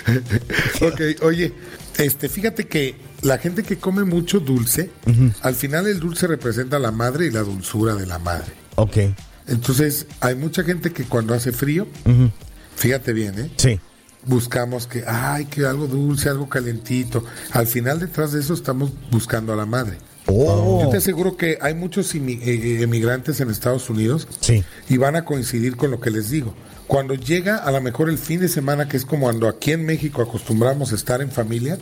ok, 0.93 1.01
oye, 1.23 1.53
este, 1.99 2.29
fíjate 2.29 2.67
que 2.67 2.97
la 3.23 3.39
gente 3.39 3.63
que 3.63 3.79
come 3.79 4.05
mucho 4.05 4.41
dulce, 4.41 4.91
al 5.43 5.55
final 5.55 5.87
el 5.87 6.01
dulce 6.01 6.27
representa 6.27 6.79
la 6.79 6.91
madre 6.91 7.27
y 7.27 7.31
la 7.31 7.41
dulzura 7.41 7.95
de 7.95 8.07
la 8.07 8.19
madre. 8.19 8.53
Ok. 8.77 8.97
Entonces, 9.49 10.07
hay 10.21 10.35
mucha 10.35 10.63
gente 10.63 10.93
que 10.93 11.05
cuando 11.05 11.35
hace 11.35 11.53
frío, 11.53 11.87
fíjate 12.77 13.13
bien, 13.13 13.39
¿eh? 13.39 13.51
Sí. 13.57 13.81
Buscamos 14.25 14.87
que, 14.87 15.05
ay, 15.07 15.47
que 15.47 15.67
algo 15.67 15.89
dulce, 15.89 16.29
algo 16.29 16.49
calentito. 16.49 17.25
Al 17.51 17.67
final, 17.67 17.99
detrás 17.99 18.33
de 18.33 18.41
eso, 18.41 18.55
estamos 18.55 18.93
buscando 19.11 19.53
a 19.53 19.57
la 19.57 19.67
madre. 19.67 19.99
Oh. 20.35 20.83
Yo 20.83 20.89
te 20.91 20.97
aseguro 20.99 21.37
que 21.37 21.59
hay 21.61 21.75
muchos 21.75 22.15
eh, 22.15 22.19
eh, 22.25 22.83
emigrantes 22.83 23.41
en 23.41 23.51
Estados 23.51 23.89
Unidos 23.91 24.27
Sí. 24.41 24.65
y 24.89 24.97
van 24.97 25.17
a 25.17 25.25
coincidir 25.25 25.77
con 25.77 25.91
lo 25.91 26.01
que 26.01 26.11
les 26.11 26.31
digo. 26.31 26.55
Cuando 26.87 27.15
llega 27.15 27.57
a 27.57 27.71
lo 27.71 27.81
mejor 27.81 28.11
el 28.11 28.19
fin 28.19 28.41
de 28.41 28.49
semana, 28.49 28.87
que 28.89 28.97
es 28.99 29.05
como 29.07 29.23
cuando 29.23 29.49
aquí 29.49 29.73
en 29.73 29.87
México 29.87 30.21
acostumbramos 30.21 30.93
a 30.93 30.95
estar 30.95 31.23
en 31.23 31.31
familia, 31.31 31.79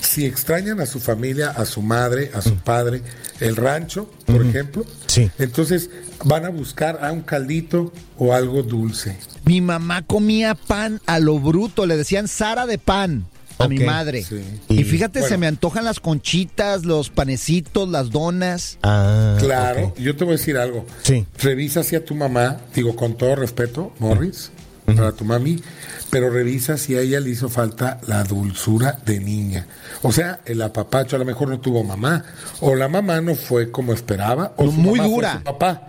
si 0.00 0.24
extrañan 0.24 0.80
a 0.80 0.86
su 0.86 1.00
familia, 1.00 1.50
a 1.50 1.66
su 1.66 1.82
madre, 1.82 2.30
a 2.32 2.40
su 2.40 2.56
padre, 2.56 3.02
el 3.40 3.56
rancho, 3.56 4.08
por 4.24 4.44
ejemplo, 4.46 4.84
Sí. 5.06 5.30
entonces 5.38 5.90
van 6.24 6.46
a 6.46 6.48
buscar 6.48 7.00
a 7.04 7.12
un 7.12 7.20
caldito 7.22 7.92
o 8.16 8.32
algo 8.32 8.62
dulce. 8.62 9.18
Mi 9.44 9.60
mamá 9.60 10.02
comía 10.02 10.54
pan 10.54 11.00
a 11.06 11.18
lo 11.18 11.38
bruto, 11.38 11.84
le 11.84 11.96
decían 11.96 12.26
Sara 12.28 12.64
de 12.66 12.78
pan 12.78 13.26
a 13.58 13.68
mi 13.68 13.78
madre. 13.78 14.22
sí. 14.22 14.42
Y 14.68 14.84
fíjate, 14.84 15.20
Bueno. 15.20 15.34
se 15.34 15.38
me 15.38 15.46
antojan 15.46 15.84
las 15.84 16.00
conchitas, 16.00 16.84
los 16.84 17.10
panecitos, 17.10 17.88
las 17.88 18.10
donas. 18.10 18.78
Ah, 18.82 19.36
Claro, 19.40 19.94
yo 19.98 20.16
te 20.16 20.24
voy 20.24 20.34
a 20.34 20.36
decir 20.36 20.56
algo. 20.56 20.86
Sí. 21.02 21.26
Revisa 21.38 21.82
si 21.82 21.96
a 21.96 22.04
tu 22.04 22.14
mamá, 22.14 22.58
digo 22.74 22.94
con 22.96 23.16
todo 23.16 23.34
respeto, 23.36 23.92
Morris, 23.98 24.50
para 24.86 25.12
tu 25.12 25.24
mami, 25.24 25.62
pero 26.10 26.28
revisa 26.28 26.76
si 26.76 26.94
a 26.96 27.00
ella 27.00 27.20
le 27.20 27.30
hizo 27.30 27.48
falta 27.48 28.00
la 28.06 28.24
dulzura 28.24 28.98
de 29.06 29.20
niña. 29.20 29.66
O 30.02 30.12
sea, 30.12 30.40
el 30.44 30.60
apapacho 30.60 31.16
a 31.16 31.18
lo 31.20 31.24
mejor 31.24 31.48
no 31.48 31.60
tuvo 31.60 31.82
mamá, 31.84 32.24
o 32.60 32.74
la 32.74 32.88
mamá 32.88 33.20
no 33.20 33.34
fue 33.34 33.70
como 33.70 33.92
esperaba, 33.94 34.52
o 34.56 34.64
No, 34.64 34.70
su 34.72 34.76
muy 34.78 34.98
mamá 34.98 35.04
fue 35.08 35.14
dura. 35.16 35.32
su 35.38 35.44
papá. 35.44 35.88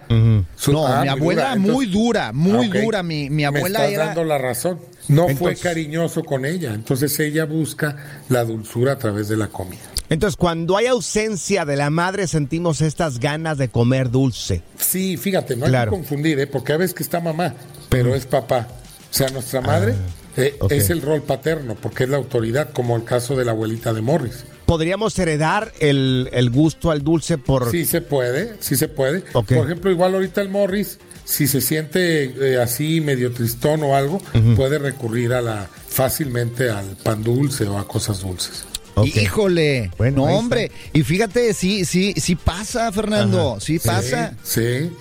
Su- 0.55 0.71
No, 0.71 0.87
ah, 0.87 1.01
mi 1.01 1.07
abuela 1.09 1.55
muy 1.57 1.87
dura, 1.87 2.31
muy 2.31 2.69
Ah, 2.73 2.81
dura. 2.81 3.03
Mi- 3.03 3.29
mi 3.29 3.43
abuela 3.43 3.79
Me 3.79 3.85
estás 3.85 3.91
era- 3.91 4.05
dando 4.05 4.23
la 4.23 4.37
razón. 4.37 4.79
No 5.07 5.27
fue 5.29 5.55
cariñoso 5.55 6.23
con 6.23 6.45
ella, 6.45 6.73
entonces 6.73 7.19
ella 7.19 7.45
busca 7.45 8.21
la 8.29 8.43
dulzura 8.45 8.93
a 8.93 8.97
través 8.97 9.27
de 9.27 9.37
la 9.37 9.47
comida. 9.47 9.81
Entonces, 10.09 10.37
cuando 10.37 10.77
hay 10.77 10.85
ausencia 10.87 11.65
de 11.65 11.75
la 11.75 11.89
madre, 11.89 12.27
sentimos 12.27 12.81
estas 12.81 13.19
ganas 13.19 13.57
de 13.57 13.69
comer 13.69 14.11
dulce. 14.11 14.61
Sí, 14.77 15.17
fíjate, 15.17 15.55
no 15.55 15.65
hay 15.65 15.71
Claro. 15.71 15.91
que 15.91 15.97
confundir, 15.97 16.39
¿eh? 16.39 16.47
porque 16.47 16.73
a 16.73 16.77
veces 16.77 16.93
que 16.93 17.03
está 17.03 17.19
mamá, 17.19 17.53
pero 17.89 18.13
es 18.15 18.25
papá. 18.25 18.67
O 19.11 19.13
sea, 19.15 19.29
nuestra 19.29 19.61
madre 19.61 19.93
eh, 20.37 20.57
es 20.69 20.89
el 20.89 21.01
rol 21.01 21.21
paterno, 21.21 21.75
porque 21.75 22.03
es 22.05 22.09
la 22.09 22.17
autoridad, 22.17 22.71
como 22.71 22.95
el 22.95 23.03
caso 23.03 23.35
de 23.35 23.45
la 23.45 23.51
abuelita 23.51 23.93
de 23.93 24.01
Morris. 24.01 24.43
¿Podríamos 24.65 25.17
heredar 25.19 25.71
el, 25.79 26.29
el 26.31 26.49
gusto 26.49 26.89
al 26.91 27.03
dulce 27.03 27.37
por... 27.37 27.69
Sí 27.71 27.85
se 27.85 28.01
puede, 28.01 28.55
sí 28.59 28.75
se 28.75 28.87
puede. 28.87 29.21
Por 29.21 29.45
ejemplo, 29.65 29.91
igual 29.91 30.15
ahorita 30.15 30.41
el 30.41 30.49
Morris, 30.49 30.99
si 31.25 31.47
se 31.47 31.61
siente 31.61 32.23
eh, 32.53 32.61
así 32.61 33.01
medio 33.01 33.31
tristón 33.31 33.83
o 33.83 33.95
algo, 33.95 34.21
puede 34.55 34.77
recurrir 34.77 35.33
a 35.33 35.41
la 35.41 35.69
fácilmente 35.87 36.69
al 36.69 36.97
pan 36.97 37.23
dulce 37.23 37.65
o 37.65 37.77
a 37.77 37.87
cosas 37.87 38.21
dulces. 38.21 38.65
Híjole. 39.03 39.91
Bueno, 39.97 40.27
no, 40.27 40.35
hombre. 40.35 40.71
Y 40.93 41.03
fíjate, 41.03 41.53
sí, 41.53 41.85
sí, 41.85 42.13
sí 42.17 42.35
pasa, 42.35 42.91
Fernando. 42.91 43.57
Sí 43.59 43.79
pasa. 43.79 44.35
Sí, 44.43 44.61
sí. 44.89 44.91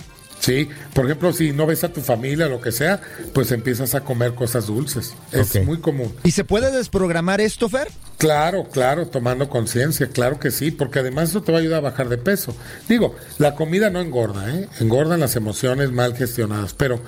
Por 0.93 1.05
ejemplo, 1.05 1.31
si 1.31 1.53
no 1.53 1.65
ves 1.65 1.83
a 1.83 1.89
tu 1.89 2.01
familia, 2.01 2.47
lo 2.47 2.59
que 2.59 2.71
sea, 2.71 2.99
pues 3.33 3.51
empiezas 3.51 3.95
a 3.95 4.01
comer 4.01 4.33
cosas 4.35 4.67
dulces. 4.67 5.13
Es 5.31 5.63
muy 5.63 5.79
común. 5.79 6.13
¿Y 6.23 6.31
se 6.31 6.43
puede 6.43 6.71
desprogramar 6.71 7.39
esto, 7.39 7.69
Fer? 7.69 7.87
Claro, 8.17 8.65
claro, 8.71 9.07
tomando 9.07 9.49
conciencia, 9.49 10.07
claro 10.07 10.39
que 10.39 10.51
sí, 10.51 10.71
porque 10.71 10.99
además 10.99 11.29
eso 11.29 11.43
te 11.43 11.51
va 11.51 11.57
a 11.57 11.61
ayudar 11.61 11.79
a 11.79 11.89
bajar 11.89 12.09
de 12.09 12.17
peso. 12.17 12.55
Digo, 12.87 13.15
la 13.37 13.55
comida 13.55 13.89
no 13.89 14.01
engorda, 14.01 14.49
¿eh? 14.49 14.67
engordan 14.79 15.19
las 15.19 15.35
emociones 15.35 15.91
mal 15.91 16.15
gestionadas, 16.15 16.73
pero, 16.73 16.99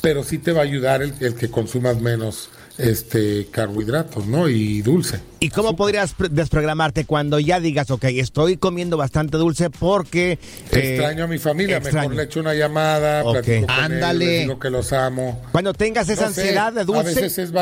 pero 0.00 0.22
sí 0.22 0.38
te 0.38 0.52
va 0.52 0.60
a 0.60 0.64
ayudar 0.64 1.02
el, 1.02 1.14
el 1.20 1.34
que 1.34 1.50
consumas 1.50 2.00
menos 2.00 2.50
este 2.80 3.46
carbohidratos, 3.50 4.26
¿no? 4.26 4.48
Y 4.48 4.82
dulce. 4.82 5.20
¿Y 5.40 5.48
cómo 5.50 5.76
podrías 5.76 6.14
desprogramarte 6.30 7.04
cuando 7.04 7.38
ya 7.38 7.60
digas, 7.60 7.90
ok, 7.90 8.04
estoy 8.04 8.56
comiendo 8.56 8.96
bastante 8.96 9.36
dulce 9.36 9.70
porque... 9.70 10.32
eh, 10.32 10.38
extraño 10.72 11.24
a 11.24 11.26
mi 11.26 11.38
familia, 11.38 11.78
extraño. 11.78 12.08
mejor 12.10 12.16
le 12.16 12.22
echo 12.24 12.40
una 12.40 12.54
llamada, 12.54 13.22
Ok. 13.24 13.32
platico 13.42 13.66
con 13.66 13.70
Ándale. 13.84 14.38
digo 14.40 14.58
que 14.58 14.70
los 14.70 14.92
amo. 14.92 15.42
Cuando 15.52 15.72
tengas 15.72 16.08
esa 16.08 16.26
No 16.26 16.32
sé, 16.32 16.40
ansiedad 16.42 16.72
de 16.72 16.80
A 16.80 16.84
dulce... 16.84 17.14
veces 17.14 17.38
es 17.38 17.52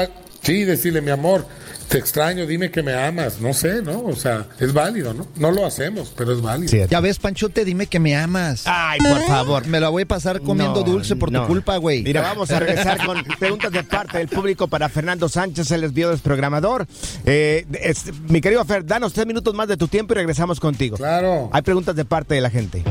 sí, 0.42 0.64
decirle 0.64 1.00
mi 1.00 1.11
amor, 1.11 1.46
te 1.88 1.98
extraño, 1.98 2.46
dime 2.46 2.70
que 2.70 2.83
me 2.83 2.94
amas, 2.94 3.40
no 3.40 3.53
sé, 3.55 3.83
¿no? 3.83 4.01
O 4.03 4.14
sea, 4.14 4.46
es 4.61 4.72
válido, 4.72 5.14
¿no? 5.14 5.27
No 5.37 5.51
lo 5.51 5.64
hacemos, 5.66 6.12
pero 6.16 6.33
es 6.33 6.40
válido. 6.40 6.68
Sí. 6.70 6.81
Ya 6.88 7.01
ves, 7.01 7.18
Panchote, 7.18 7.64
dime 7.64 7.87
que 7.87 7.98
me 7.98 8.16
amas. 8.16 8.62
Ay, 8.66 8.98
por 9.01 9.22
favor. 9.27 9.66
Me 9.66 9.81
la 9.81 9.88
voy 9.88 10.03
a 10.03 10.07
pasar 10.07 10.40
comiendo 10.40 10.81
No, 10.81 10.87
dulce 10.92 11.16
por 11.16 11.33
no. 11.33 11.42
tu 11.42 11.46
culpa, 11.48 11.77
güey. 11.79 12.03
Mira, 12.03 12.20
vamos 12.22 12.51
a 12.51 12.59
regresar 12.61 13.05
con 13.07 13.22
preguntas 13.38 13.72
de 13.72 13.83
parte 13.85 14.18
del 14.18 14.29
público 14.29 14.68
para 14.68 14.88
Fernando 14.88 15.29
Sánchez, 15.29 15.70
el 15.70 15.81
desvío 15.83 16.11
desprogramador. 16.11 16.87
Eh, 17.24 17.66
es- 17.83 18.12
mi 18.29 18.40
querido 18.40 18.64
Fer, 18.64 18.85
danos 18.85 19.12
tres 19.12 19.27
minutos 19.27 19.55
más 19.55 19.68
de 19.68 19.77
tu 19.77 19.88
tiempo 19.88 20.12
y 20.14 20.16
regresamos 20.16 20.61
contigo. 20.61 20.96
Claro. 20.96 21.48
Hay 21.53 21.62
preguntas 21.62 21.96
de 21.96 22.05
parte 22.05 22.35
de 22.35 22.40
la 22.40 22.51
gente. 22.51 22.83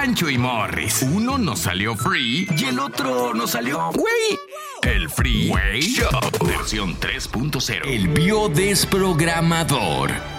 Pancho 0.00 0.30
y 0.30 0.38
Morris. 0.38 1.02
Uno 1.02 1.38
nos 1.38 1.58
salió 1.58 1.96
free 1.96 2.46
y 2.56 2.66
el 2.66 2.78
otro 2.78 3.34
nos 3.34 3.50
salió 3.50 3.90
güey. 3.90 4.38
El 4.82 5.10
Freeway 5.10 5.80
Show. 5.80 6.20
Versión 6.46 6.96
3.0. 7.00 7.80
El 7.84 8.06
biodesprogramador. 8.06 10.37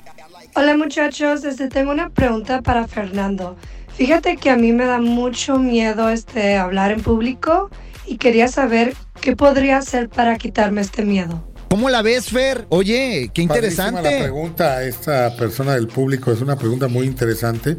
Hola 0.56 0.78
muchachos, 0.78 1.44
este, 1.46 1.68
tengo 1.68 1.92
una 1.92 2.10
pregunta 2.10 2.62
para 2.62 2.88
Fernando. 2.88 3.58
Fíjate 3.96 4.38
que 4.38 4.50
a 4.50 4.58
mí 4.58 4.72
me 4.72 4.86
da 4.86 5.00
mucho 5.00 5.60
miedo 5.60 6.10
este, 6.10 6.58
hablar 6.58 6.92
en 6.92 7.02
público 7.02 7.70
y 8.06 8.18
quería 8.18 8.48
saber 8.48 8.96
qué 9.22 9.36
podría 9.36 9.78
hacer 9.78 10.10
para 10.10 10.38
quitarme 10.38 10.82
este 10.82 11.06
miedo. 11.06 11.44
¿Cómo 11.70 11.90
la 11.90 12.02
ves, 12.02 12.30
Fer? 12.30 12.66
Oye, 12.70 13.32
qué 13.34 13.48
Padrísima 13.48 13.84
La 13.86 14.00
interesante. 14.00 14.20
pregunta 14.20 14.74
a 14.74 14.84
esta 14.84 15.36
persona 15.36 15.74
del 15.74 15.88
público 15.88 16.32
es 16.32 16.42
una 16.42 16.56
pregunta 16.56 16.88
muy 16.88 17.08
interesante, 17.08 17.78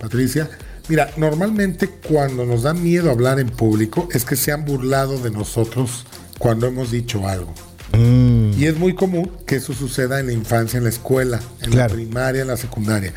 Patricia. 0.00 0.48
Mira, 0.88 1.10
normalmente 1.16 1.88
cuando 1.88 2.44
nos 2.44 2.62
da 2.62 2.74
miedo 2.74 3.10
hablar 3.10 3.40
en 3.40 3.48
público 3.48 4.08
es 4.12 4.24
que 4.24 4.36
se 4.36 4.52
han 4.52 4.64
burlado 4.64 5.18
de 5.18 5.30
nosotros 5.30 6.04
cuando 6.38 6.66
hemos 6.66 6.90
dicho 6.90 7.26
algo. 7.26 7.54
Y 7.92 8.66
es 8.66 8.76
muy 8.78 8.94
común 8.94 9.30
que 9.46 9.56
eso 9.56 9.72
suceda 9.72 10.18
en 10.20 10.26
la 10.26 10.32
infancia, 10.32 10.78
en 10.78 10.84
la 10.84 10.90
escuela, 10.90 11.40
en 11.62 11.70
Claro. 11.70 11.90
la 11.90 11.94
primaria, 11.94 12.42
en 12.42 12.48
la 12.48 12.56
secundaria. 12.56 13.12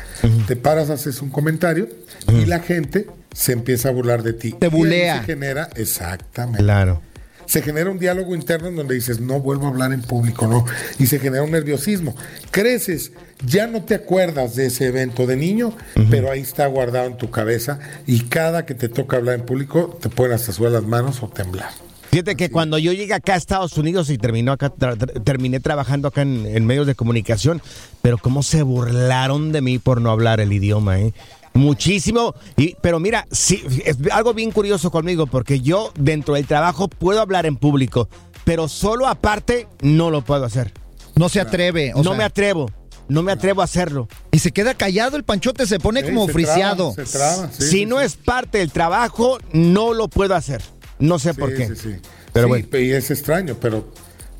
Te 0.46 0.56
paras, 0.56 0.90
haces 0.90 1.20
un 1.22 1.30
comentario 1.30 1.88
y 2.28 2.44
la 2.46 2.60
gente 2.60 3.06
se 3.34 3.52
empieza 3.52 3.88
a 3.88 3.92
burlar 3.92 4.22
de 4.22 4.32
ti. 4.34 4.52
Te 4.52 4.68
bulea. 4.68 5.20
Se 5.20 5.24
genera, 5.26 5.68
exactamente. 5.74 6.62
Claro. 6.62 7.02
Se 7.46 7.62
genera 7.62 7.90
un 7.90 7.98
diálogo 7.98 8.34
interno 8.34 8.68
en 8.68 8.76
donde 8.76 8.94
dices, 8.94 9.20
no 9.20 9.40
vuelvo 9.40 9.66
a 9.66 9.70
hablar 9.70 9.92
en 9.94 10.02
público, 10.02 10.46
no. 10.46 10.66
Y 10.98 11.06
se 11.06 11.18
genera 11.18 11.42
un 11.42 11.50
nerviosismo. 11.50 12.14
Creces, 12.50 13.12
ya 13.46 13.66
no 13.66 13.82
te 13.84 13.94
acuerdas 13.94 14.54
de 14.54 14.66
ese 14.66 14.86
evento 14.86 15.26
de 15.26 15.36
niño, 15.36 15.74
pero 16.10 16.30
ahí 16.30 16.40
está 16.40 16.66
guardado 16.66 17.06
en 17.06 17.16
tu 17.16 17.30
cabeza 17.30 17.78
y 18.06 18.24
cada 18.24 18.66
que 18.66 18.74
te 18.74 18.88
toca 18.90 19.16
hablar 19.16 19.36
en 19.36 19.46
público 19.46 19.98
te 20.00 20.10
pueden 20.10 20.34
hasta 20.34 20.52
sudar 20.52 20.72
las 20.72 20.84
manos 20.84 21.22
o 21.22 21.28
temblar. 21.28 21.70
Fíjate 22.10 22.36
que 22.36 22.50
cuando 22.50 22.78
yo 22.78 22.92
llegué 22.92 23.12
acá 23.14 23.34
a 23.34 23.36
Estados 23.36 23.76
Unidos 23.76 24.08
y 24.10 24.16
terminó 24.18 24.52
acá, 24.52 24.72
tra- 24.74 24.96
tra- 24.96 25.22
terminé 25.24 25.60
trabajando 25.60 26.08
acá 26.08 26.22
en, 26.22 26.46
en 26.46 26.64
medios 26.66 26.86
de 26.86 26.94
comunicación, 26.94 27.60
pero 28.02 28.16
cómo 28.18 28.42
se 28.42 28.62
burlaron 28.62 29.52
de 29.52 29.60
mí 29.60 29.78
por 29.78 30.00
no 30.00 30.10
hablar 30.10 30.40
el 30.40 30.52
idioma, 30.52 30.98
¿eh? 31.00 31.12
Muchísimo. 31.54 32.34
Y, 32.56 32.76
pero 32.80 33.00
mira, 33.00 33.26
sí, 33.30 33.62
es 33.84 33.98
algo 34.12 34.32
bien 34.32 34.52
curioso 34.52 34.90
conmigo, 34.90 35.26
porque 35.26 35.60
yo 35.60 35.92
dentro 35.98 36.34
del 36.34 36.46
trabajo 36.46 36.88
puedo 36.88 37.20
hablar 37.20 37.46
en 37.46 37.56
público, 37.56 38.08
pero 38.44 38.68
solo 38.68 39.06
aparte 39.06 39.66
no 39.82 40.10
lo 40.10 40.22
puedo 40.22 40.44
hacer. 40.44 40.72
No 41.16 41.28
se 41.28 41.40
atreve. 41.40 41.92
o 41.94 41.98
no 41.98 42.10
sea, 42.10 42.14
me 42.18 42.24
atrevo. 42.24 42.70
No 43.08 43.22
me 43.22 43.32
atrevo 43.32 43.60
a 43.62 43.64
hacerlo. 43.64 44.06
y 44.30 44.38
se 44.38 44.52
queda 44.52 44.74
callado 44.74 45.16
el 45.16 45.24
panchote, 45.24 45.66
se 45.66 45.80
pone 45.80 46.02
Sí, 46.02 46.08
como 46.08 46.26
se 46.26 46.32
friseado. 46.32 46.92
traba, 46.94 47.06
se 47.08 47.18
traba, 47.18 47.50
sí, 47.52 47.62
si 47.62 47.68
sí, 47.70 47.86
no 47.86 47.98
sí. 47.98 48.04
es 48.04 48.16
parte 48.16 48.58
del 48.58 48.70
trabajo, 48.70 49.38
no 49.52 49.94
lo 49.94 50.08
puedo 50.08 50.34
hacer. 50.34 50.62
No 50.98 51.18
sé 51.18 51.32
Sí, 51.34 51.40
por 51.40 51.54
qué. 51.54 51.66
sí, 51.68 51.74
sí. 51.76 51.96
Pero 52.32 52.46
Sí, 52.46 52.48
bueno. 52.48 52.78
Y 52.78 52.92
es 52.92 53.10
extraño, 53.10 53.56
pero, 53.60 53.92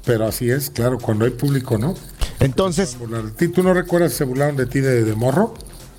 pero 0.05 0.27
así 0.27 0.51
es, 0.51 0.71
claro, 0.71 0.99
cuando 0.99 1.25
hay 1.25 1.31
público, 1.33 1.79
¿no? 1.79 1.95
Entonces. 2.41 2.97
¿Tú 3.55 3.63
no 3.63 3.75
recuerdas 3.75 4.13
si 4.13 4.19
se 4.19 4.25
burlaron 4.25 4.57
de 4.57 4.67
ti 4.67 4.81
de, 4.81 5.05
de 5.05 5.15
morro? 5.15 5.55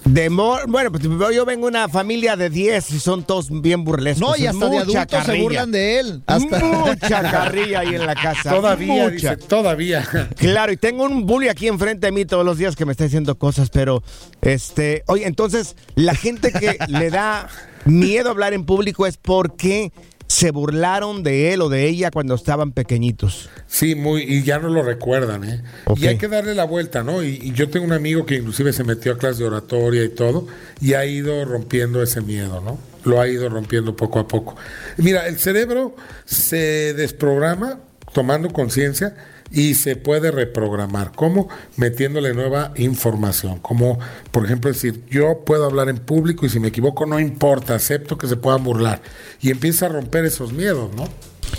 De 0.06 0.30
mor- 0.30 0.66
bueno, 0.70 0.92
pues 0.92 1.04
yo 1.04 1.46
vengo 1.46 1.66
de 1.66 1.72
una 1.78 1.90
familia 1.90 2.38
de 2.38 2.50
10 2.50 2.92
y 2.92 3.00
son 3.02 3.24
todos 3.26 3.50
bien 3.62 3.84
burlescos. 3.84 4.22
No, 4.30 4.36
y 4.38 4.48
hasta 4.48 4.70
de 4.70 4.78
adultos 4.78 5.26
se 5.26 5.42
burlan 5.42 5.72
de 5.72 6.00
él. 6.00 6.24
Hasta... 6.26 6.60
Mucha 6.60 7.22
carrilla 7.32 7.82
ahí 7.82 7.96
en 7.96 8.06
la 8.06 8.16
casa. 8.16 8.50
Todavía, 8.50 9.04
mucha. 9.10 9.36
dice, 9.36 9.38
todavía. 9.48 10.08
Claro, 10.38 10.72
y 10.72 10.78
tengo 10.78 11.04
un 11.04 11.26
bully 11.26 11.50
aquí 11.50 11.68
enfrente 11.68 12.08
de 12.08 12.12
mí 12.14 12.24
todos 12.26 12.46
los 12.46 12.58
días 12.58 12.78
que 12.78 12.86
me 12.86 12.94
está 12.94 13.04
diciendo 13.04 13.38
cosas, 13.38 13.70
pero 13.70 14.02
este, 14.42 15.04
oye, 15.08 15.28
entonces 15.28 15.76
la 15.96 16.16
gente 16.16 16.54
que 16.54 16.78
le 16.88 17.10
da 17.10 17.50
miedo 17.84 18.30
hablar 18.30 18.54
en 18.54 18.66
público 18.66 19.06
es 19.06 19.18
porque 19.18 19.92
se 20.30 20.52
burlaron 20.52 21.24
de 21.24 21.54
él 21.54 21.62
o 21.62 21.70
de 21.70 21.88
ella 21.88 22.12
cuando 22.12 22.36
estaban 22.36 22.72
pequeñitos. 22.72 23.50
Sí, 23.66 23.96
muy, 23.96 24.22
y 24.22 24.44
ya 24.44 24.60
no 24.60 24.70
lo 24.70 24.84
recuerdan, 24.84 25.44
¿eh? 25.44 25.64
Y 25.98 26.06
hay 26.06 26.20
que 26.20 26.28
darle 26.28 26.54
la 26.54 26.66
vuelta, 26.66 27.04
¿no? 27.04 27.24
Y, 27.24 27.40
y 27.42 27.52
yo 27.54 27.68
tengo 27.70 27.86
un 27.86 27.94
amigo 27.94 28.28
que 28.28 28.36
inclusive 28.36 28.72
se 28.72 28.84
metió 28.84 29.14
a 29.14 29.18
clase 29.18 29.40
de 29.40 29.48
oratoria 29.48 30.04
y 30.04 30.10
todo, 30.10 30.48
y 30.80 30.94
ha 30.94 31.04
ido 31.04 31.44
rompiendo 31.46 32.04
ese 32.04 32.22
miedo, 32.22 32.62
¿no? 32.62 32.78
Lo 33.06 33.20
ha 33.20 33.28
ido 33.28 33.50
rompiendo 33.50 33.96
poco 33.96 34.20
a 34.20 34.28
poco. 34.28 34.56
Mira, 34.98 35.28
el 35.28 35.40
cerebro 35.40 35.96
se 36.26 36.94
desprograma 36.94 37.80
tomando 38.14 38.50
conciencia 38.50 39.16
y 39.52 39.76
se 39.76 39.96
puede 39.96 40.32
reprogramar. 40.32 41.12
¿Cómo? 41.14 41.50
Metiéndole 41.78 42.34
nueva 42.34 42.74
información. 42.76 43.60
Como, 43.60 44.00
por 44.32 44.46
ejemplo, 44.46 44.72
decir, 44.72 45.04
yo 45.10 45.44
puedo 45.46 45.66
hablar 45.66 45.90
en 45.90 45.98
público 45.98 46.46
y 46.46 46.50
si 46.50 46.60
me 46.60 46.70
equivoco 46.70 47.06
no 47.06 47.20
importa, 47.20 47.76
acepto 47.76 48.18
que 48.18 48.28
se 48.28 48.36
puedan 48.36 48.64
burlar. 48.64 49.02
Y 49.42 49.52
empieza 49.52 49.88
a 49.88 49.90
romper 49.90 50.26
esos 50.26 50.54
miedos, 50.54 50.94
¿no? 50.96 51.08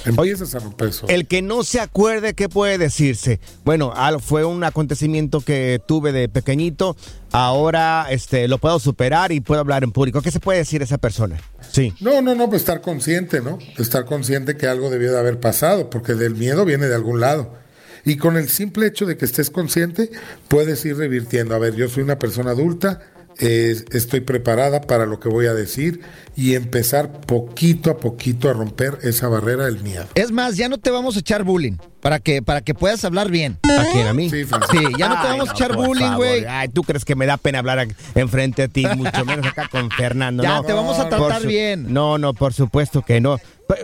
Empiezas 0.05 0.55
a 0.55 0.61
romper 0.61 0.89
eso. 0.89 1.07
El 1.09 1.27
que 1.27 1.43
no 1.43 1.63
se 1.63 1.81
acuerde, 1.81 2.35
¿qué 2.35 2.49
puede 2.49 2.79
decirse? 2.79 3.41
Bueno, 3.65 3.93
fue 4.21 4.45
un 4.45 4.63
acontecimiento 4.65 5.41
que 5.41 5.81
tuve 5.85 6.13
de 6.13 6.29
pequeñito, 6.29 6.97
ahora 7.33 8.07
este, 8.11 8.49
lo 8.49 8.59
puedo 8.59 8.79
superar 8.79 9.33
y 9.33 9.41
puedo 9.41 9.61
hablar 9.61 9.85
en 9.85 9.93
público. 9.93 10.23
¿Qué 10.23 10.31
se 10.31 10.41
puede 10.41 10.59
decir 10.59 10.81
a 10.81 10.85
esa 10.85 10.99
persona? 10.99 11.41
Sí. 11.71 11.93
No, 12.01 12.23
no, 12.23 12.35
no, 12.35 12.49
pues 12.49 12.63
estar 12.63 12.81
consciente, 12.81 13.41
¿no? 13.41 13.59
Estar 13.79 14.05
consciente 14.05 14.57
que 14.57 14.67
algo 14.67 14.91
debió 14.91 15.13
de 15.13 15.19
haber 15.19 15.41
pasado, 15.41 15.91
porque 15.91 16.15
del 16.15 16.35
miedo 16.35 16.65
viene 16.65 16.87
de 16.87 16.95
algún 16.95 17.21
lado. 17.21 17.55
Y 18.05 18.17
con 18.17 18.37
el 18.37 18.49
simple 18.49 18.87
hecho 18.87 19.07
de 19.07 19.17
que 19.17 19.25
estés 19.25 19.51
consciente, 19.51 20.11
puedes 20.49 20.85
ir 20.85 20.97
revirtiendo. 20.97 21.55
A 21.55 21.59
ver, 21.59 21.75
yo 21.75 21.89
soy 21.89 22.03
una 22.03 22.19
persona 22.19 22.51
adulta, 22.51 23.01
eh, 23.39 23.75
estoy 23.93 24.21
preparada 24.21 24.83
para 24.83 25.07
lo 25.07 25.19
que 25.19 25.31
voy 25.31 25.47
a 25.47 25.55
decir 25.55 26.03
y 26.37 26.55
empezar 26.55 27.21
poquito 27.23 27.91
a 27.91 27.97
poquito 27.97 28.51
a 28.51 28.53
romper 28.53 28.99
esa 29.03 29.29
barrera 29.29 29.65
del 29.65 29.81
miedo. 29.81 30.07
Es 30.15 30.31
más, 30.31 30.57
ya 30.57 30.69
no 30.69 30.77
te 30.77 30.91
vamos 30.91 31.17
a 31.17 31.21
echar 31.21 31.45
bullying 31.45 31.77
para 32.01 32.19
que, 32.19 32.43
para 32.43 32.61
que 32.61 32.75
puedas 32.75 33.03
hablar 33.05 33.31
bien. 33.31 33.59
¿A 33.79 33.85
quién? 33.93 34.07
¿A 34.07 34.13
mí? 34.13 34.29
Sí. 34.29 34.45
Sí, 34.45 34.79
ya 34.99 35.09
no 35.09 35.15
te 35.23 35.29
Ay, 35.29 35.39
vamos 35.39 35.49
a 35.49 35.53
echar 35.53 35.75
bullying, 35.75 36.17
güey. 36.17 36.45
Ay, 36.45 36.69
¿tú 36.69 36.83
crees 36.83 37.05
que 37.05 37.15
me 37.15 37.25
da 37.25 37.39
pena 37.39 37.61
hablar 37.61 37.89
enfrente 38.15 38.65
a 38.65 38.69
ti? 38.69 38.87
Mucho 38.97 39.25
menos 39.25 39.47
acá 39.47 39.69
con 39.71 39.91
Fernando. 39.91 40.43
Ya, 40.43 40.57
no. 40.57 40.65
te 40.65 40.73
vamos 40.75 40.99
a 40.99 41.09
tratar 41.09 41.47
bien. 41.47 41.93
No, 41.93 42.19
no, 42.19 42.35
por 42.35 42.53
supuesto 42.53 43.03
que 43.03 43.21
no. 43.21 43.39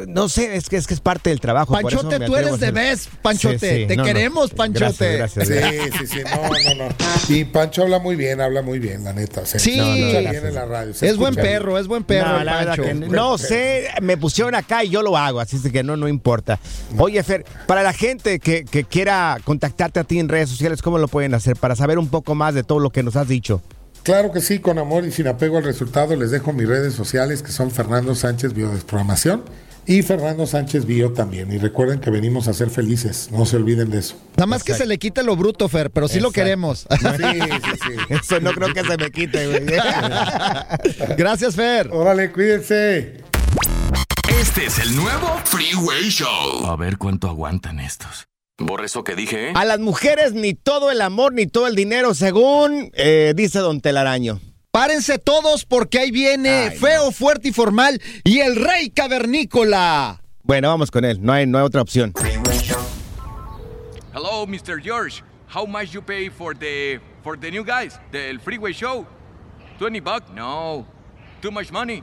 No 0.09 0.29
sé, 0.29 0.57
es 0.57 0.69
que 0.69 0.77
es 0.77 0.87
que 0.87 0.95
es 0.95 1.01
parte 1.01 1.31
del 1.31 1.41
trabajo. 1.41 1.73
Panchote, 1.73 2.21
tú 2.21 2.37
eres 2.37 2.59
de 2.61 2.71
vez, 2.71 3.09
Panchote. 3.23 3.59
Sí, 3.59 3.67
sí, 3.83 3.87
Te 3.87 3.97
no, 3.97 4.03
no. 4.03 4.07
queremos, 4.07 4.51
Panchote. 4.51 5.17
Gracias, 5.17 5.47
Sí, 5.49 5.55
gracias. 5.55 5.91
sí, 5.99 6.07
sí, 6.07 6.19
no, 6.25 6.75
no, 6.75 6.89
no. 6.89 6.95
Y 7.29 7.45
Pancho 7.45 7.83
habla 7.83 7.99
muy 7.99 8.17
bien, 8.17 8.41
habla 8.41 8.63
muy 8.63 8.79
bien, 8.79 9.05
la 9.05 9.13
neta. 9.13 9.45
Se 9.47 9.59
Sí. 9.59 9.73
bien 9.73 10.27
en 10.47 10.55
la 10.55 10.65
radio. 10.65 10.95
se 10.95 11.09
Es 11.09 11.17
buen 11.17 11.35
bien. 11.35 11.47
perro, 11.47 11.79
es 11.79 11.87
buen 11.87 12.05
perro, 12.05 12.29
No, 12.33 12.39
el 12.41 12.47
la 12.47 12.57
verdad 12.59 12.77
Pancho. 12.77 12.83
que 12.83 12.95
no 12.95 13.39
sé, 13.39 13.89
me 14.03 14.17
pusieron 14.17 14.55
acá 14.55 14.85
y 14.85 14.89
yo 14.91 15.03
lo 15.03 15.17
hago, 15.17 15.41
así 15.41 15.57
es 15.57 15.71
que 15.73 15.83
no, 15.83 15.97
no 15.97 16.09
importa. 16.09 16.59
Oye, 16.99 17.23
Fer, 17.23 17.45
para 17.67 17.83
la 17.83 17.93
gente 17.93 18.39
que, 18.39 18.65
que 18.65 18.85
quiera 18.85 19.39
contactarte 19.45 20.01
a 20.01 20.05
ti 20.05 20.19
en 20.19 20.29
redes 20.29 20.49
sociales, 20.51 20.83
¿cómo 20.83 20.99
lo 20.99 21.09
pueden 21.09 21.35
hacer? 21.35 21.57
Para 21.57 21.77
saber 21.77 21.99
un 21.99 22.09
poco 22.09 22.35
más 22.35 22.55
de 22.55 22.63
todo 22.63 22.79
lo 22.81 22.91
que 22.91 23.03
nos 23.03 23.17
has 23.17 23.29
dicho. 23.29 23.63
Claro 24.03 24.31
que 24.31 24.41
sí, 24.41 24.61
con 24.61 24.79
amor 24.79 25.05
y 25.05 25.11
sin 25.11 25.27
apego 25.27 25.59
al 25.59 25.65
resultado, 25.65 26.15
les 26.15 26.31
dejo 26.31 26.53
mis 26.53 26.69
redes 26.69 26.95
sociales 26.95 27.43
que 27.43 27.51
son 27.51 27.73
Fernando 27.73 28.15
Sánchez 28.15 28.53
Biodesprogramación 28.53 29.43
y 29.87 30.03
Fernando 30.03 30.47
Sánchez 30.47 30.85
Bio 30.85 31.13
también. 31.13 31.53
Y 31.53 31.59
recuerden 31.59 32.01
que 32.01 32.11
venimos 32.11 32.49
a 32.49 32.53
ser 32.53 32.71
felices, 32.71 33.31
no 33.31 33.47
se 33.47 33.57
olviden 33.57 33.91
de 33.91 33.99
eso. 33.99 34.17
Nada 34.37 34.47
más 34.47 34.65
que 34.65 34.75
se 34.75 34.87
le 34.87 34.99
quite 34.99 35.23
lo 35.23 35.37
bruto, 35.37 35.69
Fer, 35.69 35.91
pero 35.91 36.09
sí 36.09 36.21
lo 36.21 36.31
queremos. 36.33 36.87
Sí, 36.91 37.07
sí, 37.17 37.71
sí. 37.85 37.97
Eso 38.15 38.41
no 38.41 38.53
creo 38.53 38.73
que 38.75 38.83
se 38.83 38.97
me 38.97 39.11
quite, 39.11 39.47
güey. 39.47 39.65
Gracias, 41.17 41.55
Fer. 41.55 41.89
Órale, 41.93 42.33
cuídense. 42.33 43.23
Este 44.41 44.67
es 44.67 44.79
el 44.79 44.97
nuevo 44.97 45.41
Freeway 45.45 46.09
Show. 46.09 46.67
A 46.67 46.77
ver 46.77 46.99
cuánto 46.99 47.29
aguantan 47.29 47.81
estos. 47.81 48.27
Borre 48.59 48.87
eso 48.87 49.05
que 49.05 49.15
dije, 49.15 49.49
¿eh? 49.49 49.53
A 49.55 49.65
las 49.65 49.81
mujeres 49.81 50.33
ni 50.33 50.55
todo 50.55 50.91
el 50.91 51.03
amor 51.03 51.33
ni 51.33 51.47
todo 51.47 51.67
el 51.67 51.77
dinero, 51.77 52.15
según 52.15 52.91
eh, 52.95 53.35
dice 53.37 53.59
Don 53.59 53.81
Telaraño. 53.81 54.41
Párense 54.77 55.19
todos 55.19 55.65
porque 55.65 55.99
ahí 56.01 56.11
viene 56.11 56.71
feo, 56.71 57.11
fuerte 57.11 57.49
y 57.49 57.53
formal 57.55 57.99
y 58.25 58.41
el 58.41 58.57
rey 58.57 58.91
cavernícola. 58.91 60.21
Bueno, 60.43 60.69
vamos 60.69 60.91
con 60.91 61.07
él, 61.07 61.17
no 61.23 61.33
hay, 61.33 61.47
no 61.47 61.57
hay 61.57 61.65
otra 61.65 61.81
opción. 61.81 62.13
Hello, 64.13 64.47
Mr. 64.47 64.79
George. 64.83 65.23
How 65.49 65.67
much 65.67 65.93
you 65.93 66.03
pay 66.03 66.29
for 66.29 66.55
the 66.55 67.01
for 67.25 67.39
the 67.39 67.51
new 67.51 67.65
guys, 67.65 67.99
the 68.13 68.39
freeway 68.45 68.75
show? 68.75 69.07
20 69.79 70.01
bucks? 70.01 70.31
No. 70.35 70.85
Too 71.41 71.51
much 71.51 71.73
money. 71.73 72.03